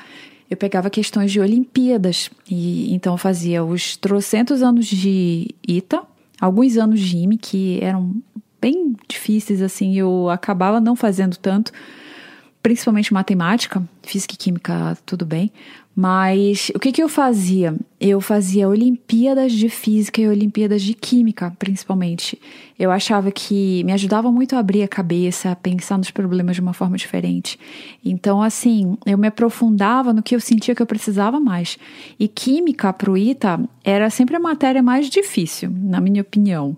eu 0.51 0.57
pegava 0.57 0.91
questões 0.91 1.33
de 1.33 1.41
Olimpíadas. 1.41 2.31
E 2.51 2.93
então 2.93 3.17
fazia 3.17 3.65
os 3.65 3.97
trocentos 3.97 4.63
anos 4.63 4.87
de 4.87 5.55
ITA, 5.67 6.03
alguns 6.41 6.77
anos 6.77 7.01
de 7.01 7.17
IME 7.17 7.39
que 7.39 7.79
eram 7.83 8.15
bem 8.61 8.95
difíceis 9.09 9.61
assim, 9.61 9.97
eu 9.97 10.31
acabava 10.31 10.81
não 10.81 10.95
fazendo 10.95 11.37
tanto, 11.37 11.73
principalmente 12.63 13.13
matemática, 13.13 13.83
física 14.03 14.35
e 14.35 14.37
química, 14.37 14.97
tudo 15.05 15.27
bem, 15.27 15.51
mas 15.95 16.71
o 16.75 16.79
que, 16.79 16.91
que 16.91 17.03
eu 17.03 17.09
fazia? 17.09 17.77
Eu 18.01 18.19
fazia 18.21 18.67
Olimpíadas 18.67 19.53
de 19.53 19.69
Física 19.69 20.23
e 20.23 20.29
Olimpíadas 20.29 20.83
de 20.83 20.95
Química, 20.95 21.55
principalmente. 21.59 22.41
Eu 22.79 22.91
achava 22.91 23.31
que 23.31 23.85
me 23.85 23.93
ajudava 23.93 24.33
muito 24.33 24.57
a 24.57 24.59
abrir 24.59 24.83
a 24.83 24.89
cabeça, 24.89 25.51
a 25.51 25.57
pensar 25.57 25.99
nos 25.99 26.11
problemas 26.11 26.57
de 26.57 26.63
uma 26.63 26.73
forma 26.73 26.97
diferente. 26.97 27.59
Então, 28.03 28.43
assim, 28.43 28.97
eu 29.05 29.19
me 29.19 29.29
aprofundava 29.29 30.15
no 30.15 30.23
que 30.23 30.35
eu 30.35 30.41
sentia 30.41 30.75
que 30.75 30.81
eu 30.81 30.87
precisava 30.87 31.39
mais. 31.39 31.79
E 32.19 32.27
Química 32.27 32.91
para 32.93 33.11
o 33.11 33.17
ITA 33.17 33.61
era 33.85 34.09
sempre 34.09 34.35
a 34.37 34.41
matéria 34.41 34.83
mais 34.83 35.11
difícil, 35.11 35.71
na 35.71 36.01
minha 36.01 36.23
opinião. 36.23 36.75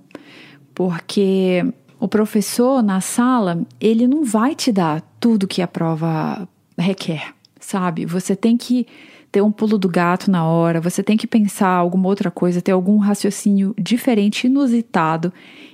Porque 0.75 1.65
o 2.01 2.09
professor 2.09 2.83
na 2.83 3.01
sala, 3.01 3.65
ele 3.81 4.09
não 4.09 4.25
vai 4.25 4.57
te 4.57 4.73
dar 4.73 5.01
tudo 5.21 5.47
que 5.47 5.63
a 5.63 5.69
prova 5.69 6.49
requer 6.77 7.33
sabe? 7.65 8.05
Você 8.05 8.37
tem 8.37 8.57
que 8.57 8.87
ter 9.33 9.43
um 9.43 9.51
pulo 9.51 9.77
do 9.77 9.89
gato 9.89 10.31
na 10.31 10.45
hora, 10.47 10.81
você 10.81 11.03
tem 11.03 11.17
que 11.17 11.27
pensar 11.27 11.69
alguma 11.69 12.09
outra 12.09 12.31
coisa, 12.31 12.63
ter 12.63 12.71
algum 12.73 12.99
raciocínio 12.99 13.75
diferente, 13.77 14.47
inusitado, 14.47 15.33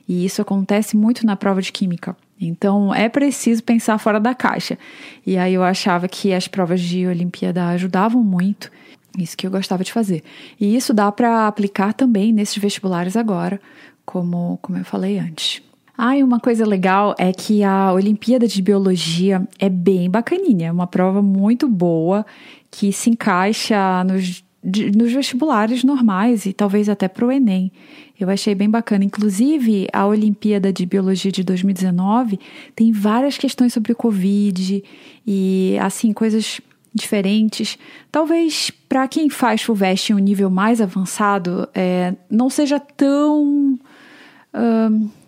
e 0.08 0.24
isso 0.24 0.40
acontece 0.40 0.96
muito 0.96 1.26
na 1.26 1.36
prova 1.36 1.60
de 1.60 1.70
química. 1.70 2.16
Então 2.40 2.94
é 2.94 3.08
preciso 3.08 3.62
pensar 3.62 3.98
fora 3.98 4.18
da 4.18 4.34
caixa. 4.34 4.78
E 5.26 5.36
aí 5.36 5.52
eu 5.52 5.62
achava 5.62 6.08
que 6.08 6.32
as 6.32 6.48
provas 6.48 6.80
de 6.80 7.06
Olimpíada 7.06 7.66
ajudavam 7.66 8.24
muito. 8.24 8.70
Isso 9.18 9.36
que 9.36 9.46
eu 9.46 9.50
gostava 9.50 9.84
de 9.84 9.92
fazer. 9.92 10.22
E 10.58 10.74
isso 10.74 10.94
dá 10.94 11.12
para 11.12 11.46
aplicar 11.46 11.92
também 11.92 12.32
nesses 12.32 12.56
vestibulares 12.56 13.14
agora, 13.14 13.60
como, 14.06 14.58
como 14.62 14.78
eu 14.78 14.84
falei 14.84 15.18
antes. 15.18 15.60
Ah, 16.02 16.16
e 16.16 16.24
uma 16.24 16.40
coisa 16.40 16.64
legal 16.64 17.14
é 17.18 17.30
que 17.30 17.62
a 17.62 17.92
Olimpíada 17.92 18.48
de 18.48 18.62
Biologia 18.62 19.46
é 19.58 19.68
bem 19.68 20.08
bacaninha, 20.08 20.68
é 20.68 20.72
uma 20.72 20.86
prova 20.86 21.20
muito 21.20 21.68
boa 21.68 22.24
que 22.70 22.90
se 22.90 23.10
encaixa 23.10 24.02
nos, 24.04 24.42
de, 24.64 24.90
nos 24.96 25.12
vestibulares 25.12 25.84
normais 25.84 26.46
e 26.46 26.54
talvez 26.54 26.88
até 26.88 27.06
para 27.06 27.26
o 27.26 27.30
Enem. 27.30 27.70
Eu 28.18 28.30
achei 28.30 28.54
bem 28.54 28.70
bacana. 28.70 29.04
Inclusive, 29.04 29.88
a 29.92 30.06
Olimpíada 30.06 30.72
de 30.72 30.86
Biologia 30.86 31.30
de 31.30 31.44
2019 31.44 32.40
tem 32.74 32.92
várias 32.92 33.36
questões 33.36 33.74
sobre 33.74 33.92
o 33.92 33.96
Covid 33.96 34.82
e, 35.26 35.76
assim, 35.82 36.14
coisas 36.14 36.62
diferentes. 36.94 37.76
Talvez 38.10 38.72
para 38.88 39.06
quem 39.06 39.28
faz 39.28 39.60
FUVEST 39.60 40.12
em 40.12 40.14
um 40.14 40.18
nível 40.18 40.48
mais 40.48 40.80
avançado, 40.80 41.68
é, 41.74 42.14
não 42.30 42.48
seja 42.48 42.80
tão. 42.80 43.78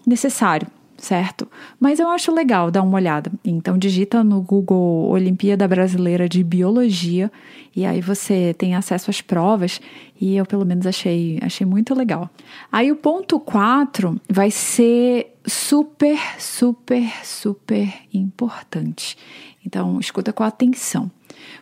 Necessário, 0.06 0.66
certo? 0.96 1.48
Mas 1.78 1.98
eu 1.98 2.08
acho 2.08 2.32
legal 2.32 2.70
dar 2.70 2.82
uma 2.82 2.96
olhada. 2.96 3.30
Então 3.44 3.76
digita 3.76 4.22
no 4.22 4.40
Google 4.40 5.08
Olimpíada 5.10 5.66
Brasileira 5.66 6.28
de 6.28 6.42
Biologia 6.44 7.30
e 7.74 7.84
aí 7.84 8.00
você 8.00 8.54
tem 8.56 8.74
acesso 8.74 9.10
às 9.10 9.20
provas 9.20 9.80
e 10.20 10.36
eu 10.36 10.46
pelo 10.46 10.64
menos 10.64 10.86
achei, 10.86 11.38
achei 11.42 11.66
muito 11.66 11.94
legal. 11.94 12.30
Aí 12.70 12.92
o 12.92 12.96
ponto 12.96 13.40
4 13.40 14.20
vai 14.28 14.50
ser 14.50 15.34
super, 15.46 16.18
super, 16.38 17.10
super 17.24 17.92
importante. 18.12 19.16
Então 19.64 19.98
escuta 19.98 20.32
com 20.32 20.42
atenção. 20.42 21.10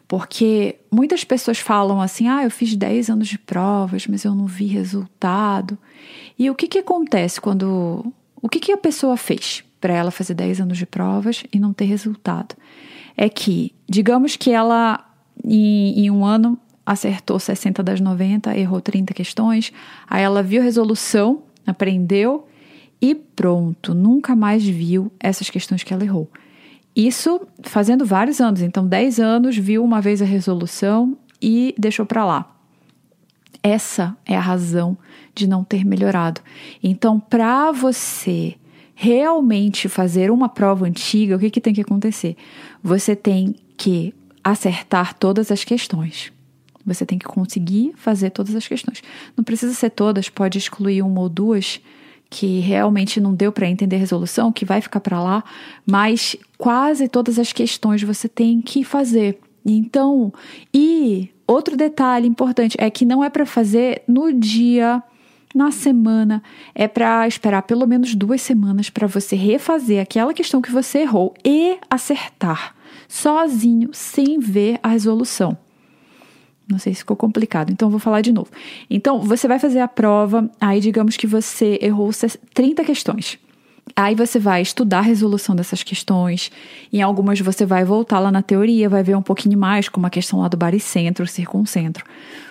Porque 0.06 0.76
muitas 0.90 1.24
pessoas 1.24 1.58
falam 1.58 2.00
assim: 2.00 2.28
ah, 2.28 2.42
eu 2.42 2.50
fiz 2.50 2.74
10 2.74 3.10
anos 3.10 3.28
de 3.28 3.38
provas, 3.38 4.06
mas 4.06 4.24
eu 4.24 4.34
não 4.34 4.46
vi 4.46 4.66
resultado. 4.66 5.78
E 6.38 6.50
o 6.50 6.54
que, 6.54 6.66
que 6.66 6.78
acontece 6.78 7.40
quando 7.40 8.12
o 8.42 8.48
que, 8.48 8.60
que 8.60 8.72
a 8.72 8.76
pessoa 8.76 9.16
fez 9.16 9.64
para 9.80 9.94
ela 9.94 10.10
fazer 10.10 10.34
10 10.34 10.60
anos 10.60 10.78
de 10.78 10.86
provas 10.86 11.44
e 11.52 11.58
não 11.58 11.72
ter 11.72 11.84
resultado? 11.84 12.54
É 13.16 13.28
que, 13.28 13.74
digamos 13.88 14.36
que 14.36 14.50
ela, 14.50 15.04
em, 15.44 16.00
em 16.00 16.10
um 16.10 16.24
ano, 16.24 16.58
acertou 16.84 17.38
60 17.38 17.82
das 17.82 18.00
90, 18.00 18.56
errou 18.56 18.80
30 18.80 19.14
questões, 19.14 19.72
aí 20.08 20.22
ela 20.22 20.42
viu 20.42 20.60
a 20.60 20.64
resolução, 20.64 21.42
aprendeu 21.66 22.46
e 23.00 23.14
pronto, 23.14 23.94
nunca 23.94 24.34
mais 24.34 24.66
viu 24.66 25.10
essas 25.20 25.48
questões 25.48 25.82
que 25.82 25.92
ela 25.92 26.04
errou. 26.04 26.30
Isso 26.94 27.46
fazendo 27.62 28.04
vários 28.04 28.40
anos, 28.40 28.60
então 28.62 28.86
10 28.86 29.20
anos, 29.20 29.56
viu 29.56 29.84
uma 29.84 30.00
vez 30.00 30.20
a 30.20 30.24
resolução 30.24 31.16
e 31.40 31.74
deixou 31.78 32.04
para 32.04 32.24
lá. 32.24 32.56
Essa 33.62 34.16
é 34.26 34.36
a 34.36 34.40
razão 34.40 34.96
de 35.40 35.48
não 35.48 35.64
ter 35.64 35.84
melhorado. 35.84 36.40
Então, 36.82 37.18
para 37.18 37.72
você 37.72 38.54
realmente 38.94 39.88
fazer 39.88 40.30
uma 40.30 40.48
prova 40.48 40.86
antiga, 40.86 41.36
o 41.36 41.38
que, 41.38 41.50
que 41.50 41.60
tem 41.60 41.72
que 41.72 41.80
acontecer? 41.80 42.36
Você 42.82 43.16
tem 43.16 43.54
que 43.76 44.14
acertar 44.44 45.14
todas 45.14 45.50
as 45.50 45.64
questões. 45.64 46.30
Você 46.84 47.06
tem 47.06 47.18
que 47.18 47.24
conseguir 47.24 47.92
fazer 47.96 48.30
todas 48.30 48.54
as 48.54 48.68
questões. 48.68 49.02
Não 49.36 49.42
precisa 49.42 49.72
ser 49.72 49.90
todas, 49.90 50.28
pode 50.28 50.58
excluir 50.58 51.02
uma 51.02 51.20
ou 51.20 51.28
duas 51.28 51.80
que 52.28 52.60
realmente 52.60 53.20
não 53.20 53.34
deu 53.34 53.50
para 53.50 53.68
entender 53.68 53.96
a 53.96 53.98
resolução, 53.98 54.52
que 54.52 54.64
vai 54.64 54.80
ficar 54.80 55.00
para 55.00 55.20
lá, 55.20 55.42
mas 55.84 56.36
quase 56.56 57.08
todas 57.08 57.38
as 57.38 57.52
questões 57.52 58.02
você 58.02 58.28
tem 58.28 58.60
que 58.60 58.84
fazer. 58.84 59.38
Então, 59.64 60.32
e 60.72 61.28
outro 61.46 61.76
detalhe 61.76 62.28
importante 62.28 62.76
é 62.78 62.88
que 62.88 63.04
não 63.04 63.24
é 63.24 63.28
para 63.28 63.44
fazer 63.44 64.02
no 64.06 64.32
dia 64.32 65.02
na 65.54 65.70
semana 65.70 66.42
é 66.74 66.86
para 66.86 67.26
esperar 67.26 67.62
pelo 67.62 67.86
menos 67.86 68.14
duas 68.14 68.40
semanas 68.40 68.88
para 68.88 69.06
você 69.06 69.34
refazer 69.34 70.00
aquela 70.00 70.32
questão 70.32 70.62
que 70.62 70.70
você 70.70 71.00
errou 71.00 71.34
e 71.44 71.78
acertar 71.88 72.74
sozinho, 73.08 73.90
sem 73.92 74.38
ver 74.38 74.78
a 74.82 74.88
resolução. 74.88 75.56
Não 76.68 76.78
sei 76.78 76.94
se 76.94 77.00
ficou 77.00 77.16
complicado, 77.16 77.72
então 77.72 77.90
vou 77.90 77.98
falar 77.98 78.20
de 78.20 78.32
novo. 78.32 78.48
Então, 78.88 79.20
você 79.20 79.48
vai 79.48 79.58
fazer 79.58 79.80
a 79.80 79.88
prova, 79.88 80.48
aí 80.60 80.80
digamos 80.80 81.16
que 81.16 81.26
você 81.26 81.78
errou 81.82 82.10
30 82.54 82.84
questões. 82.84 83.38
Aí 84.00 84.14
você 84.14 84.38
vai 84.38 84.62
estudar 84.62 85.00
a 85.00 85.02
resolução 85.02 85.54
dessas 85.54 85.82
questões. 85.82 86.50
Em 86.90 87.02
algumas 87.02 87.38
você 87.38 87.66
vai 87.66 87.84
voltar 87.84 88.18
lá 88.18 88.32
na 88.32 88.40
teoria, 88.40 88.88
vai 88.88 89.02
ver 89.02 89.14
um 89.14 89.20
pouquinho 89.20 89.58
mais, 89.58 89.90
como 89.90 90.06
a 90.06 90.10
questão 90.10 90.40
lá 90.40 90.48
do 90.48 90.56
baricentro, 90.56 91.26
circuncentro. 91.26 92.02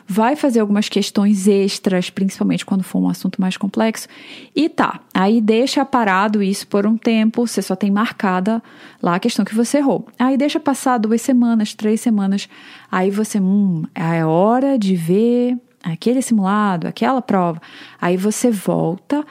Vai 0.07 0.35
fazer 0.35 0.59
algumas 0.59 0.89
questões 0.89 1.47
extras, 1.47 2.11
principalmente 2.11 2.63
quando 2.63 2.83
for 2.83 2.99
um 2.99 3.09
assunto 3.09 3.41
mais 3.41 3.57
complexo. 3.57 4.07
E 4.55 4.69
tá, 4.69 4.99
aí 5.11 5.41
deixa 5.41 5.83
parado 5.83 6.43
isso 6.43 6.67
por 6.67 6.85
um 6.85 6.95
tempo, 6.95 7.47
você 7.47 7.63
só 7.63 7.75
tem 7.75 7.89
marcada 7.89 8.61
lá 9.01 9.15
a 9.15 9.19
questão 9.19 9.43
que 9.43 9.55
você 9.55 9.79
errou. 9.79 10.07
Aí 10.19 10.37
deixa 10.37 10.59
passar 10.59 10.99
duas 10.99 11.21
semanas, 11.21 11.73
três 11.73 11.99
semanas. 11.99 12.47
Aí 12.91 13.09
você, 13.09 13.39
hum, 13.39 13.85
é 13.95 14.23
hora 14.23 14.77
de 14.77 14.95
ver 14.95 15.57
aquele 15.83 16.21
simulado, 16.21 16.87
aquela 16.87 17.21
prova. 17.21 17.61
Aí 17.99 18.17
você 18.17 18.51
volta 18.51 19.25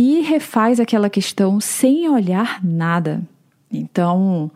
e 0.00 0.22
refaz 0.22 0.80
aquela 0.80 1.10
questão 1.10 1.60
sem 1.60 2.08
olhar 2.08 2.64
nada. 2.64 3.22
Então, 3.70 4.50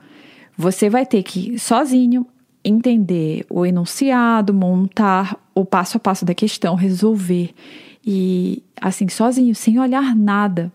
você 0.57 0.89
vai 0.89 1.05
ter 1.05 1.23
que 1.23 1.59
sozinho 1.59 2.27
entender 2.65 3.45
o 3.51 3.67
enunciado, 3.67 4.55
montar 4.55 5.39
o 5.55 5.63
passo 5.63 5.99
a 5.99 6.01
passo 6.01 6.25
da 6.25 6.33
questão, 6.33 6.75
resolver 6.75 7.55
e 8.03 8.63
assim 8.81 9.07
sozinho, 9.11 9.55
sem 9.55 9.79
olhar 9.79 10.17
nada. 10.17 10.73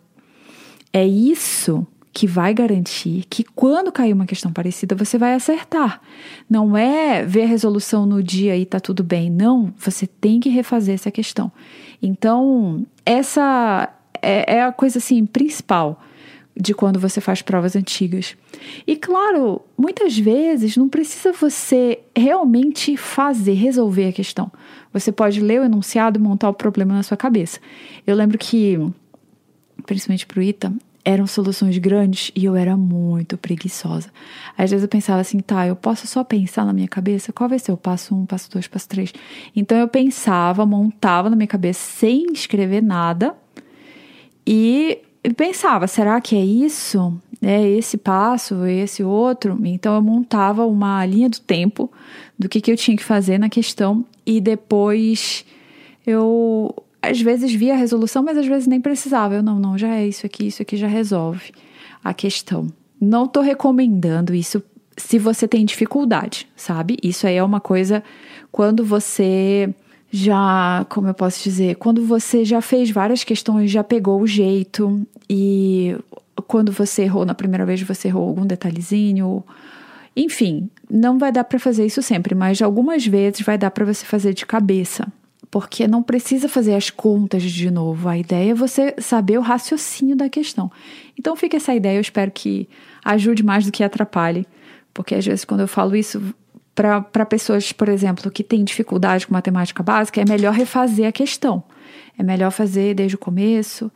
É 0.93 1.03
isso 1.03 1.87
que 2.13 2.27
vai 2.27 2.53
garantir 2.53 3.25
que 3.27 3.43
quando 3.43 3.91
cair 3.91 4.13
uma 4.13 4.27
questão 4.27 4.53
parecida, 4.53 4.93
você 4.93 5.17
vai 5.17 5.33
acertar. 5.33 5.99
Não 6.47 6.77
é 6.77 7.25
ver 7.25 7.41
a 7.41 7.47
resolução 7.47 8.05
no 8.05 8.21
dia 8.21 8.55
e 8.55 8.67
tá 8.67 8.79
tudo 8.79 9.03
bem. 9.03 9.31
Não, 9.31 9.73
você 9.79 10.05
tem 10.05 10.39
que 10.39 10.49
refazer 10.49 10.93
essa 10.93 11.09
questão. 11.09 11.51
Então, 12.03 12.85
essa 13.03 13.91
é, 14.21 14.55
é 14.55 14.63
a 14.63 14.71
coisa 14.71 14.97
assim 14.97 15.25
principal 15.25 16.01
de 16.59 16.73
quando 16.73 16.99
você 16.99 17.21
faz 17.21 17.41
provas 17.41 17.75
antigas. 17.75 18.35
E 18.85 18.97
claro, 18.97 19.61
muitas 19.77 20.17
vezes 20.17 20.75
não 20.75 20.89
precisa 20.89 21.31
você 21.31 21.99
realmente 22.15 22.97
fazer, 22.97 23.53
resolver 23.53 24.07
a 24.07 24.11
questão. 24.11 24.51
Você 24.91 25.11
pode 25.11 25.39
ler 25.39 25.61
o 25.61 25.63
enunciado 25.63 26.19
e 26.19 26.21
montar 26.21 26.49
o 26.49 26.53
problema 26.53 26.93
na 26.93 27.03
sua 27.03 27.15
cabeça. 27.15 27.59
Eu 28.05 28.15
lembro 28.15 28.37
que, 28.37 28.77
principalmente 29.85 30.25
para 30.25 30.39
o 30.39 30.43
ITA, 30.43 30.73
eram 31.05 31.25
soluções 31.25 31.77
grandes 31.77 32.31
e 32.35 32.43
eu 32.43 32.55
era 32.55 32.75
muito 32.75 33.37
preguiçosa. 33.37 34.09
Às 34.57 34.69
vezes 34.69 34.83
eu 34.83 34.89
pensava 34.89 35.21
assim, 35.21 35.39
tá, 35.39 35.65
eu 35.65 35.75
posso 35.75 36.05
só 36.07 36.23
pensar 36.23 36.65
na 36.65 36.73
minha 36.73 36.87
cabeça 36.87 37.31
qual 37.31 37.49
vai 37.49 37.57
ser 37.57 37.71
o 37.71 37.77
passo 37.77 38.13
um, 38.13 38.25
passo 38.25 38.51
dois, 38.51 38.67
passo 38.67 38.89
três. 38.89 39.13
Então 39.55 39.77
eu 39.77 39.87
pensava, 39.87 40.65
montava 40.65 41.29
na 41.29 41.35
minha 41.35 41.47
cabeça 41.47 41.79
sem 41.79 42.33
escrever 42.33 42.83
nada 42.83 43.35
e 44.51 44.99
pensava, 45.37 45.85
será 45.85 46.19
que 46.19 46.35
é 46.35 46.43
isso? 46.43 47.15
É 47.39 47.69
esse 47.69 47.99
passo, 47.99 48.65
esse 48.65 49.03
outro? 49.03 49.59
Então 49.63 49.93
eu 49.93 50.01
montava 50.01 50.65
uma 50.65 51.05
linha 51.05 51.29
do 51.29 51.39
tempo 51.39 51.91
do 52.37 52.49
que, 52.49 52.59
que 52.59 52.71
eu 52.71 52.75
tinha 52.75 52.97
que 52.97 53.03
fazer 53.03 53.37
na 53.37 53.47
questão 53.47 54.03
e 54.25 54.41
depois 54.41 55.45
eu 56.03 56.75
às 56.99 57.21
vezes 57.21 57.53
via 57.53 57.73
a 57.73 57.77
resolução, 57.77 58.23
mas 58.23 58.39
às 58.39 58.47
vezes 58.47 58.65
nem 58.65 58.81
precisava. 58.81 59.35
Eu 59.35 59.43
não, 59.43 59.59
não, 59.59 59.77
já 59.77 59.93
é 59.93 60.07
isso 60.07 60.25
aqui, 60.25 60.47
isso 60.47 60.63
aqui 60.63 60.75
já 60.75 60.87
resolve 60.87 61.51
a 62.03 62.11
questão. 62.11 62.65
Não 62.99 63.25
estou 63.25 63.43
recomendando 63.43 64.33
isso 64.33 64.63
se 64.97 65.19
você 65.19 65.47
tem 65.47 65.63
dificuldade, 65.63 66.47
sabe? 66.55 66.97
Isso 67.03 67.27
aí 67.27 67.35
é 67.35 67.43
uma 67.43 67.61
coisa 67.61 68.03
quando 68.51 68.83
você 68.83 69.71
já, 70.11 70.85
como 70.89 71.07
eu 71.07 71.13
posso 71.13 71.43
dizer, 71.43 71.75
quando 71.75 72.03
você 72.05 72.43
já 72.43 72.61
fez 72.61 72.89
várias 72.89 73.23
questões, 73.23 73.69
já 73.69 73.83
pegou 73.83 74.19
o 74.19 74.27
jeito 74.27 75.05
e 75.29 75.95
quando 76.47 76.71
você 76.71 77.03
errou 77.03 77.25
na 77.25 77.35
primeira 77.35 77.65
vez, 77.65 77.81
você 77.81 78.07
errou 78.07 78.27
algum 78.27 78.45
detalhezinho. 78.45 79.43
Enfim, 80.15 80.69
não 80.89 81.19
vai 81.19 81.31
dar 81.31 81.43
para 81.43 81.59
fazer 81.59 81.85
isso 81.85 82.01
sempre, 82.01 82.33
mas 82.33 82.61
algumas 82.61 83.05
vezes 83.05 83.41
vai 83.41 83.57
dar 83.57 83.69
para 83.69 83.85
você 83.85 84.03
fazer 84.03 84.33
de 84.33 84.45
cabeça, 84.45 85.07
porque 85.51 85.87
não 85.87 86.01
precisa 86.01 86.49
fazer 86.49 86.73
as 86.73 86.89
contas 86.89 87.43
de 87.43 87.69
novo. 87.69 88.09
A 88.09 88.17
ideia 88.17 88.51
é 88.51 88.55
você 88.55 88.95
saber 88.97 89.37
o 89.37 89.41
raciocínio 89.41 90.15
da 90.15 90.27
questão. 90.27 90.71
Então 91.17 91.35
fica 91.35 91.57
essa 91.57 91.75
ideia, 91.75 91.97
eu 91.97 92.01
espero 92.01 92.31
que 92.31 92.67
ajude 93.05 93.43
mais 93.43 93.65
do 93.65 93.71
que 93.71 93.83
atrapalhe, 93.83 94.47
porque 94.91 95.13
às 95.13 95.25
vezes 95.25 95.45
quando 95.45 95.61
eu 95.61 95.67
falo 95.67 95.95
isso, 95.95 96.19
para 96.75 97.25
pessoas, 97.25 97.71
por 97.71 97.89
exemplo, 97.89 98.31
que 98.31 98.43
têm 98.43 98.63
dificuldade 98.63 99.27
com 99.27 99.33
matemática 99.33 99.83
básica, 99.83 100.21
é 100.21 100.25
melhor 100.25 100.53
refazer 100.53 101.07
a 101.07 101.11
questão. 101.11 101.63
É 102.17 102.23
melhor 102.23 102.51
fazer 102.51 102.93
desde 102.93 103.15
o 103.15 103.19
começo 103.19 103.91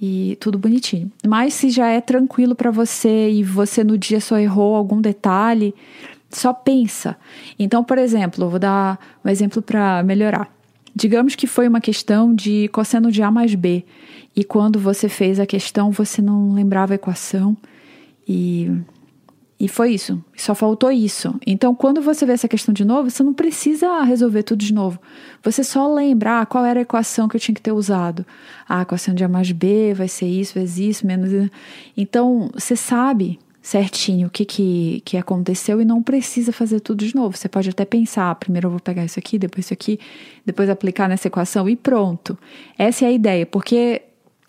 e 0.00 0.36
tudo 0.40 0.58
bonitinho. 0.58 1.10
Mas 1.26 1.54
se 1.54 1.70
já 1.70 1.88
é 1.88 2.00
tranquilo 2.00 2.54
para 2.54 2.70
você 2.70 3.30
e 3.30 3.42
você 3.42 3.82
no 3.82 3.98
dia 3.98 4.20
só 4.20 4.38
errou 4.38 4.76
algum 4.76 5.00
detalhe, 5.00 5.74
só 6.30 6.52
pensa. 6.52 7.16
Então, 7.58 7.82
por 7.82 7.98
exemplo, 7.98 8.48
vou 8.48 8.58
dar 8.58 8.98
um 9.24 9.28
exemplo 9.28 9.62
para 9.62 10.02
melhorar. 10.02 10.48
Digamos 10.94 11.34
que 11.34 11.46
foi 11.46 11.68
uma 11.68 11.80
questão 11.80 12.34
de 12.34 12.68
cosseno 12.68 13.10
de 13.10 13.22
A 13.22 13.30
mais 13.30 13.54
B. 13.54 13.84
E 14.34 14.44
quando 14.44 14.78
você 14.78 15.08
fez 15.08 15.40
a 15.40 15.46
questão, 15.46 15.90
você 15.90 16.22
não 16.22 16.52
lembrava 16.52 16.94
a 16.94 16.96
equação 16.96 17.56
e 18.26 18.70
e 19.60 19.66
foi 19.66 19.92
isso, 19.92 20.22
só 20.36 20.54
faltou 20.54 20.92
isso. 20.92 21.34
Então, 21.44 21.74
quando 21.74 22.00
você 22.00 22.24
vê 22.24 22.32
essa 22.32 22.46
questão 22.46 22.72
de 22.72 22.84
novo, 22.84 23.10
você 23.10 23.24
não 23.24 23.34
precisa 23.34 24.02
resolver 24.02 24.44
tudo 24.44 24.60
de 24.60 24.72
novo. 24.72 25.00
Você 25.42 25.64
só 25.64 25.92
lembra 25.92 26.42
ah, 26.42 26.46
qual 26.46 26.64
era 26.64 26.78
a 26.78 26.82
equação 26.82 27.26
que 27.26 27.34
eu 27.34 27.40
tinha 27.40 27.54
que 27.54 27.60
ter 27.60 27.72
usado. 27.72 28.24
Ah, 28.68 28.78
a 28.78 28.82
equação 28.82 29.14
de 29.14 29.24
A 29.24 29.28
mais 29.28 29.50
B 29.50 29.94
vai 29.94 30.06
ser 30.06 30.26
isso, 30.26 30.54
vezes 30.54 30.78
isso, 30.78 31.06
menos. 31.06 31.50
Então, 31.96 32.50
você 32.54 32.76
sabe 32.76 33.36
certinho 33.60 34.28
o 34.28 34.30
que, 34.30 34.44
que, 34.44 35.02
que 35.04 35.16
aconteceu 35.16 35.80
e 35.80 35.84
não 35.84 36.02
precisa 36.04 36.52
fazer 36.52 36.78
tudo 36.78 37.04
de 37.04 37.14
novo. 37.16 37.36
Você 37.36 37.48
pode 37.48 37.68
até 37.68 37.84
pensar: 37.84 38.30
ah, 38.30 38.34
primeiro 38.36 38.68
eu 38.68 38.70
vou 38.70 38.80
pegar 38.80 39.04
isso 39.04 39.18
aqui, 39.18 39.40
depois 39.40 39.66
isso 39.66 39.74
aqui, 39.74 39.98
depois 40.46 40.70
aplicar 40.70 41.08
nessa 41.08 41.26
equação 41.26 41.68
e 41.68 41.74
pronto. 41.74 42.38
Essa 42.78 43.06
é 43.06 43.08
a 43.08 43.12
ideia, 43.12 43.44
porque 43.44 44.02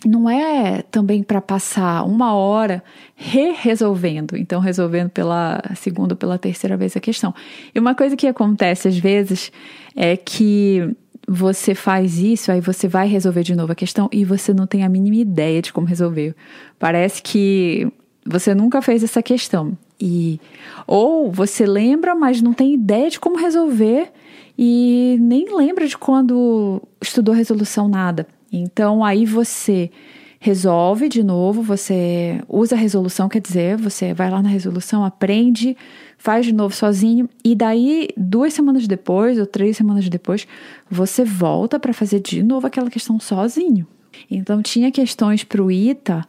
não 0.05 0.29
é 0.29 0.81
também 0.83 1.21
para 1.21 1.41
passar 1.41 2.05
uma 2.05 2.33
hora 2.33 2.81
re-resolvendo, 3.15 4.37
então 4.37 4.61
resolvendo 4.61 5.09
pela 5.09 5.61
segunda 5.75 6.13
ou 6.13 6.17
pela 6.17 6.37
terceira 6.37 6.77
vez 6.77 6.95
a 6.95 6.99
questão. 6.99 7.33
E 7.73 7.79
uma 7.79 7.93
coisa 7.93 8.15
que 8.15 8.27
acontece 8.27 8.87
às 8.87 8.97
vezes 8.97 9.51
é 9.95 10.15
que 10.15 10.95
você 11.27 11.75
faz 11.75 12.17
isso, 12.17 12.51
aí 12.51 12.61
você 12.61 12.87
vai 12.87 13.07
resolver 13.07 13.43
de 13.43 13.55
novo 13.55 13.71
a 13.71 13.75
questão 13.75 14.09
e 14.11 14.23
você 14.23 14.53
não 14.53 14.65
tem 14.65 14.83
a 14.83 14.89
mínima 14.89 15.17
ideia 15.17 15.61
de 15.61 15.73
como 15.73 15.85
resolver. 15.85 16.33
Parece 16.79 17.21
que 17.21 17.87
você 18.25 18.55
nunca 18.55 18.81
fez 18.81 19.03
essa 19.03 19.21
questão. 19.21 19.77
E 19.99 20.39
ou 20.87 21.29
você 21.29 21.65
lembra, 21.65 22.15
mas 22.15 22.41
não 22.41 22.53
tem 22.53 22.73
ideia 22.73 23.09
de 23.09 23.19
como 23.19 23.37
resolver 23.37 24.11
e 24.57 25.17
nem 25.19 25.53
lembra 25.55 25.85
de 25.85 25.97
quando 25.97 26.81
estudou 27.01 27.35
resolução 27.35 27.87
nada. 27.89 28.25
Então 28.51 29.03
aí 29.03 29.25
você 29.25 29.91
resolve 30.39 31.09
de 31.09 31.21
novo, 31.21 31.61
você 31.61 32.41
usa 32.47 32.75
a 32.75 32.77
resolução, 32.77 33.27
quer 33.27 33.41
dizer, 33.41 33.75
você 33.75 34.13
vai 34.13 34.29
lá 34.29 34.41
na 34.41 34.47
resolução, 34.47 35.03
aprende, 35.03 35.75
faz 36.17 36.45
de 36.45 36.53
novo 36.53 36.73
sozinho 36.73 37.29
e 37.43 37.53
daí 37.53 38.09
duas 38.15 38.53
semanas 38.53 38.87
depois 38.87 39.37
ou 39.37 39.45
três 39.45 39.75
semanas 39.75 40.07
depois 40.07 40.47
você 40.89 41.25
volta 41.25 41.77
para 41.77 41.93
fazer 41.93 42.21
de 42.21 42.41
novo 42.41 42.65
aquela 42.65 42.89
questão 42.89 43.19
sozinho. 43.19 43.85
Então 44.31 44.61
tinha 44.61 44.91
questões 44.91 45.43
para 45.43 45.61
o 45.61 45.69
ITA 45.69 46.25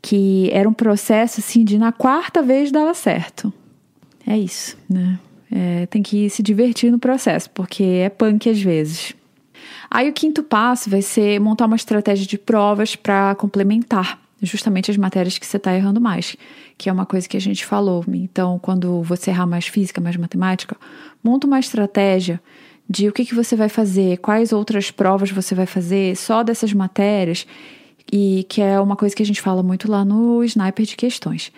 que 0.00 0.50
era 0.52 0.68
um 0.68 0.72
processo 0.72 1.40
assim 1.40 1.64
de 1.64 1.78
na 1.78 1.90
quarta 1.90 2.42
vez 2.42 2.70
dava 2.70 2.94
certo. 2.94 3.52
É 4.26 4.38
isso, 4.38 4.76
né? 4.88 5.18
É, 5.50 5.86
tem 5.86 6.02
que 6.02 6.28
se 6.28 6.42
divertir 6.42 6.92
no 6.92 6.98
processo, 6.98 7.48
porque 7.50 7.82
é 7.82 8.10
punk 8.10 8.50
às 8.50 8.60
vezes. 8.60 9.14
Aí 9.90 10.08
o 10.08 10.12
quinto 10.12 10.42
passo 10.42 10.90
vai 10.90 11.02
ser 11.02 11.40
montar 11.40 11.66
uma 11.66 11.76
estratégia 11.76 12.26
de 12.26 12.38
provas 12.38 12.94
para 12.94 13.34
complementar 13.34 14.18
justamente 14.40 14.90
as 14.90 14.96
matérias 14.96 15.36
que 15.38 15.46
você 15.46 15.56
está 15.56 15.74
errando 15.74 16.00
mais, 16.00 16.36
que 16.76 16.88
é 16.88 16.92
uma 16.92 17.06
coisa 17.06 17.28
que 17.28 17.36
a 17.36 17.40
gente 17.40 17.64
falou. 17.64 18.04
Então, 18.08 18.58
quando 18.58 19.02
você 19.02 19.30
errar 19.30 19.46
mais 19.46 19.66
física, 19.66 20.00
mais 20.00 20.16
matemática, 20.16 20.76
monta 21.22 21.46
uma 21.46 21.58
estratégia 21.58 22.40
de 22.88 23.08
o 23.08 23.12
que, 23.12 23.24
que 23.24 23.34
você 23.34 23.56
vai 23.56 23.68
fazer, 23.68 24.18
quais 24.18 24.52
outras 24.52 24.90
provas 24.90 25.30
você 25.30 25.54
vai 25.54 25.66
fazer 25.66 26.16
só 26.16 26.42
dessas 26.42 26.72
matérias, 26.72 27.46
e 28.10 28.46
que 28.48 28.62
é 28.62 28.80
uma 28.80 28.96
coisa 28.96 29.14
que 29.14 29.22
a 29.22 29.26
gente 29.26 29.42
fala 29.42 29.62
muito 29.62 29.90
lá 29.90 30.04
no 30.04 30.42
Sniper 30.44 30.86
de 30.86 30.96
Questões. 30.96 31.52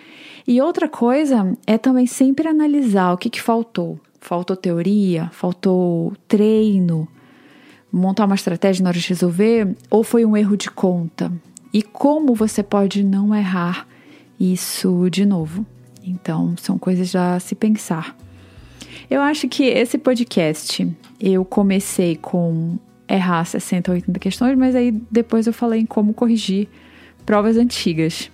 E 0.45 0.59
outra 0.59 0.89
coisa 0.89 1.55
é 1.65 1.77
também 1.77 2.05
sempre 2.05 2.47
analisar 2.47 3.13
o 3.13 3.17
que, 3.17 3.29
que 3.29 3.41
faltou. 3.41 3.97
Faltou 4.19 4.55
teoria, 4.57 5.29
faltou 5.31 6.13
treino, 6.27 7.07
montar 7.91 8.25
uma 8.25 8.35
estratégia 8.35 8.83
na 8.83 8.89
hora 8.89 8.99
de 8.99 9.07
resolver 9.09 9.75
ou 9.89 10.03
foi 10.03 10.25
um 10.25 10.37
erro 10.37 10.55
de 10.55 10.69
conta? 10.69 11.31
E 11.73 11.81
como 11.81 12.33
você 12.33 12.63
pode 12.63 13.03
não 13.03 13.35
errar 13.35 13.87
isso 14.39 15.09
de 15.09 15.25
novo? 15.25 15.65
Então, 16.03 16.55
são 16.57 16.77
coisas 16.77 17.15
a 17.15 17.39
se 17.39 17.55
pensar. 17.55 18.15
Eu 19.09 19.21
acho 19.21 19.47
que 19.47 19.63
esse 19.63 19.97
podcast 19.97 20.89
eu 21.19 21.45
comecei 21.45 22.15
com 22.15 22.77
errar 23.07 23.43
60, 23.45 23.91
80 23.91 24.19
questões, 24.19 24.57
mas 24.57 24.75
aí 24.75 24.91
depois 25.11 25.45
eu 25.45 25.53
falei 25.53 25.81
em 25.81 25.85
como 25.85 26.13
corrigir 26.13 26.67
provas 27.25 27.57
antigas. 27.57 28.30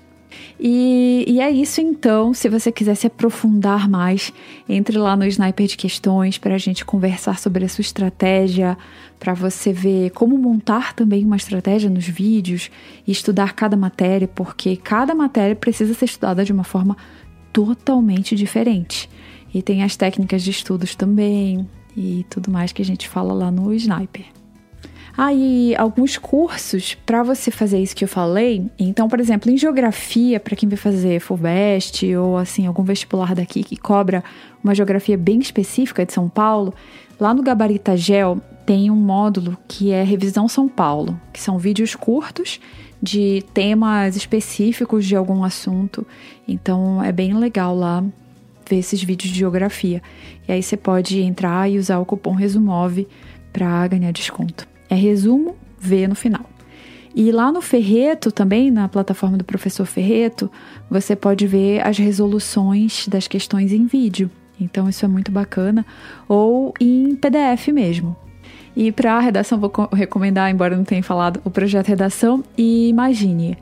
E, 0.60 1.26
e, 1.28 1.40
é 1.40 1.50
isso 1.50 1.80
então. 1.82 2.34
Se 2.34 2.50
você 2.50 2.72
quiser 2.72 2.96
se 2.96 3.08
aprofundar 3.08 3.90
mais, 3.90 4.34
entre 4.68 4.98
lá 4.98 5.16
no 5.16 5.26
Sniper 5.26 5.68
de 5.68 5.78
Questões 5.78 6.38
para 6.38 6.56
a 6.56 6.58
gente 6.58 6.84
conversar 6.84 7.40
sobre 7.40 7.66
a 7.66 7.70
sua 7.70 7.82
estratégia, 7.82 8.78
para 9.20 9.34
você 9.34 9.72
ver 9.72 10.12
como 10.12 10.38
montar 10.38 10.94
também 10.94 11.24
uma 11.26 11.36
estratégia 11.36 11.90
nos 11.90 12.08
vídeos 12.08 12.70
e 13.06 13.12
estudar 13.12 13.54
cada 13.54 13.78
matéria, 13.78 14.28
porque 14.28 14.76
cada 14.76 15.16
matéria 15.16 15.56
precisa 15.56 15.94
ser 15.94 16.06
estudada 16.06 16.44
de 16.44 16.52
uma 16.52 16.64
forma 16.64 16.98
totalmente 17.52 18.36
diferente. 18.36 19.10
E 19.54 19.62
tem 19.62 19.84
as 19.84 19.96
técnicas 19.96 20.44
de 20.44 20.52
estudos 20.52 20.96
também 20.96 21.68
e 21.96 22.26
tudo 22.30 22.52
mais 22.52 22.72
que 22.72 22.82
a 22.82 22.86
gente 22.86 23.08
fala 23.08 23.34
lá 23.34 23.50
no 23.50 23.74
Sniper. 23.74 24.37
Aí, 25.18 25.74
ah, 25.76 25.82
alguns 25.82 26.16
cursos 26.16 26.94
para 26.94 27.24
você 27.24 27.50
fazer 27.50 27.82
isso 27.82 27.96
que 27.96 28.04
eu 28.04 28.08
falei. 28.08 28.70
Então, 28.78 29.08
por 29.08 29.20
exemplo, 29.20 29.52
em 29.52 29.58
geografia, 29.58 30.40
para 30.40 30.56
quem 30.56 30.70
vai 30.70 30.78
fazer 30.78 31.20
FUVEST 31.20 32.16
ou 32.16 32.38
assim, 32.38 32.68
algum 32.68 32.84
vestibular 32.84 33.34
daqui 33.34 33.64
que 33.64 33.76
cobra 33.76 34.24
uma 34.64 34.76
geografia 34.76 35.18
bem 35.18 35.40
específica 35.40 36.06
de 36.06 36.14
São 36.14 36.30
Paulo, 36.30 36.72
lá 37.20 37.34
no 37.34 37.42
Gabarita 37.42 37.98
Gel 37.98 38.40
tem 38.64 38.92
um 38.92 38.96
módulo 38.96 39.58
que 39.68 39.92
é 39.92 40.04
Revisão 40.04 40.48
São 40.48 40.70
Paulo, 40.70 41.20
que 41.34 41.42
são 41.42 41.58
vídeos 41.58 41.96
curtos 41.96 42.60
de 43.02 43.44
temas 43.56 44.16
específicos 44.16 45.04
de 45.04 45.16
algum 45.16 45.44
assunto. 45.44 46.06
Então, 46.48 47.02
é 47.02 47.12
bem 47.12 47.34
legal 47.34 47.76
lá 47.76 48.04
ver 48.70 48.78
esses 48.78 49.02
vídeos 49.02 49.32
de 49.32 49.40
geografia. 49.40 50.00
E 50.48 50.52
aí 50.52 50.62
você 50.62 50.78
pode 50.78 51.22
entrar 51.22 51.68
e 51.68 51.80
usar 51.80 51.98
o 51.98 52.06
cupom 52.06 52.34
RESUMOVE 52.34 53.08
para 53.52 53.88
ganhar 53.88 54.12
desconto. 54.12 54.77
É 54.90 54.96
resumo 54.96 55.56
V 55.80 56.08
no 56.08 56.16
final. 56.16 56.46
E 57.16 57.32
lá 57.32 57.52
no 57.52 57.62
Ferreto, 57.62 58.32
também 58.32 58.70
na 58.70 58.88
plataforma 58.88 59.38
do 59.38 59.44
professor 59.44 59.86
Ferreto, 59.86 60.52
você 60.90 61.16
pode 61.16 61.48
ver 61.48 61.86
as 61.86 61.98
resoluções 61.98 63.08
das 63.08 63.28
questões 63.28 63.72
em 63.72 63.86
vídeo. 63.86 64.30
Então 64.60 64.88
isso 64.88 65.04
é 65.04 65.08
muito 65.08 65.32
bacana. 65.32 65.86
Ou 66.28 66.74
em 66.80 67.16
PDF 67.16 67.70
mesmo. 67.70 68.16
E 68.76 68.92
para 68.92 69.16
a 69.16 69.20
redação, 69.20 69.60
vou 69.60 69.72
recomendar, 69.92 70.52
embora 70.52 70.78
não 70.78 70.84
tenha 70.84 71.02
falado, 71.02 71.42
o 71.44 71.50
projeto 71.50 71.88
Redação 71.88 72.44
e 72.56 72.90
Imagine 72.90 73.58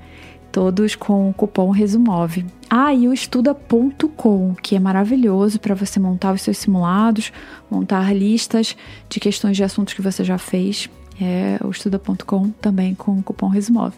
todos 0.55 0.95
com 0.95 1.29
o 1.29 1.33
cupom 1.33 1.69
RESUMOVE. 1.69 2.45
Ah, 2.69 2.93
e 2.93 3.09
o 3.09 3.13
estuda.com, 3.13 4.55
que 4.63 4.73
é 4.73 4.79
maravilhoso 4.79 5.59
para 5.59 5.75
você 5.75 5.99
montar 5.99 6.33
os 6.33 6.41
seus 6.41 6.57
simulados, 6.57 7.33
montar 7.69 8.15
listas 8.15 8.77
de 9.09 9.19
questões 9.19 9.57
de 9.57 9.65
assuntos 9.65 9.93
que 9.93 10.01
você 10.01 10.23
já 10.23 10.37
fez. 10.37 10.89
É 11.19 11.57
o 11.63 11.69
estuda.com 11.69 12.49
também 12.61 12.93
com 12.93 13.19
o 13.19 13.23
cupom 13.23 13.47
RESUMOVE. 13.47 13.95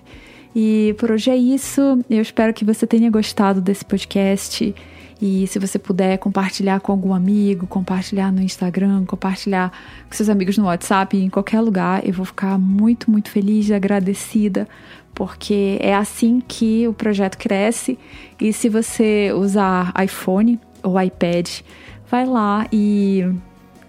E 0.56 0.96
por 0.98 1.12
hoje 1.12 1.30
é 1.30 1.36
isso. 1.36 1.82
Eu 2.10 2.22
espero 2.22 2.54
que 2.54 2.66
você 2.66 2.88
tenha 2.88 3.10
gostado 3.10 3.62
desse 3.62 3.86
podcast. 3.86 4.74
E 5.20 5.48
se 5.48 5.58
você 5.58 5.80
puder 5.80 6.18
compartilhar 6.20 6.80
com 6.80 6.92
algum 6.92 7.14
amigo, 7.14 7.66
compartilhar 7.66 8.32
no 8.32 8.42
Instagram, 8.42 9.04
compartilhar 9.06 9.72
com 10.08 10.16
seus 10.16 10.30
amigos 10.30 10.58
no 10.58 10.66
WhatsApp, 10.66 11.18
em 11.18 11.30
qualquer 11.30 11.60
lugar, 11.62 12.08
eu 12.08 12.14
vou 12.14 12.26
ficar 12.26 12.58
muito, 12.60 13.10
muito 13.10 13.30
feliz 13.32 13.68
e 13.70 13.74
agradecida 13.74 14.68
porque 15.18 15.80
é 15.82 15.96
assim 15.96 16.40
que 16.48 16.88
o 16.88 16.94
projeto 16.94 17.40
cresce. 17.40 17.98
E 18.40 18.54
se 18.54 18.70
você 18.70 19.34
usar 19.34 19.92
iPhone 20.04 20.60
ou 20.84 21.02
iPad, 21.02 21.62
vai 22.08 22.24
lá 22.24 22.68
e 22.72 23.26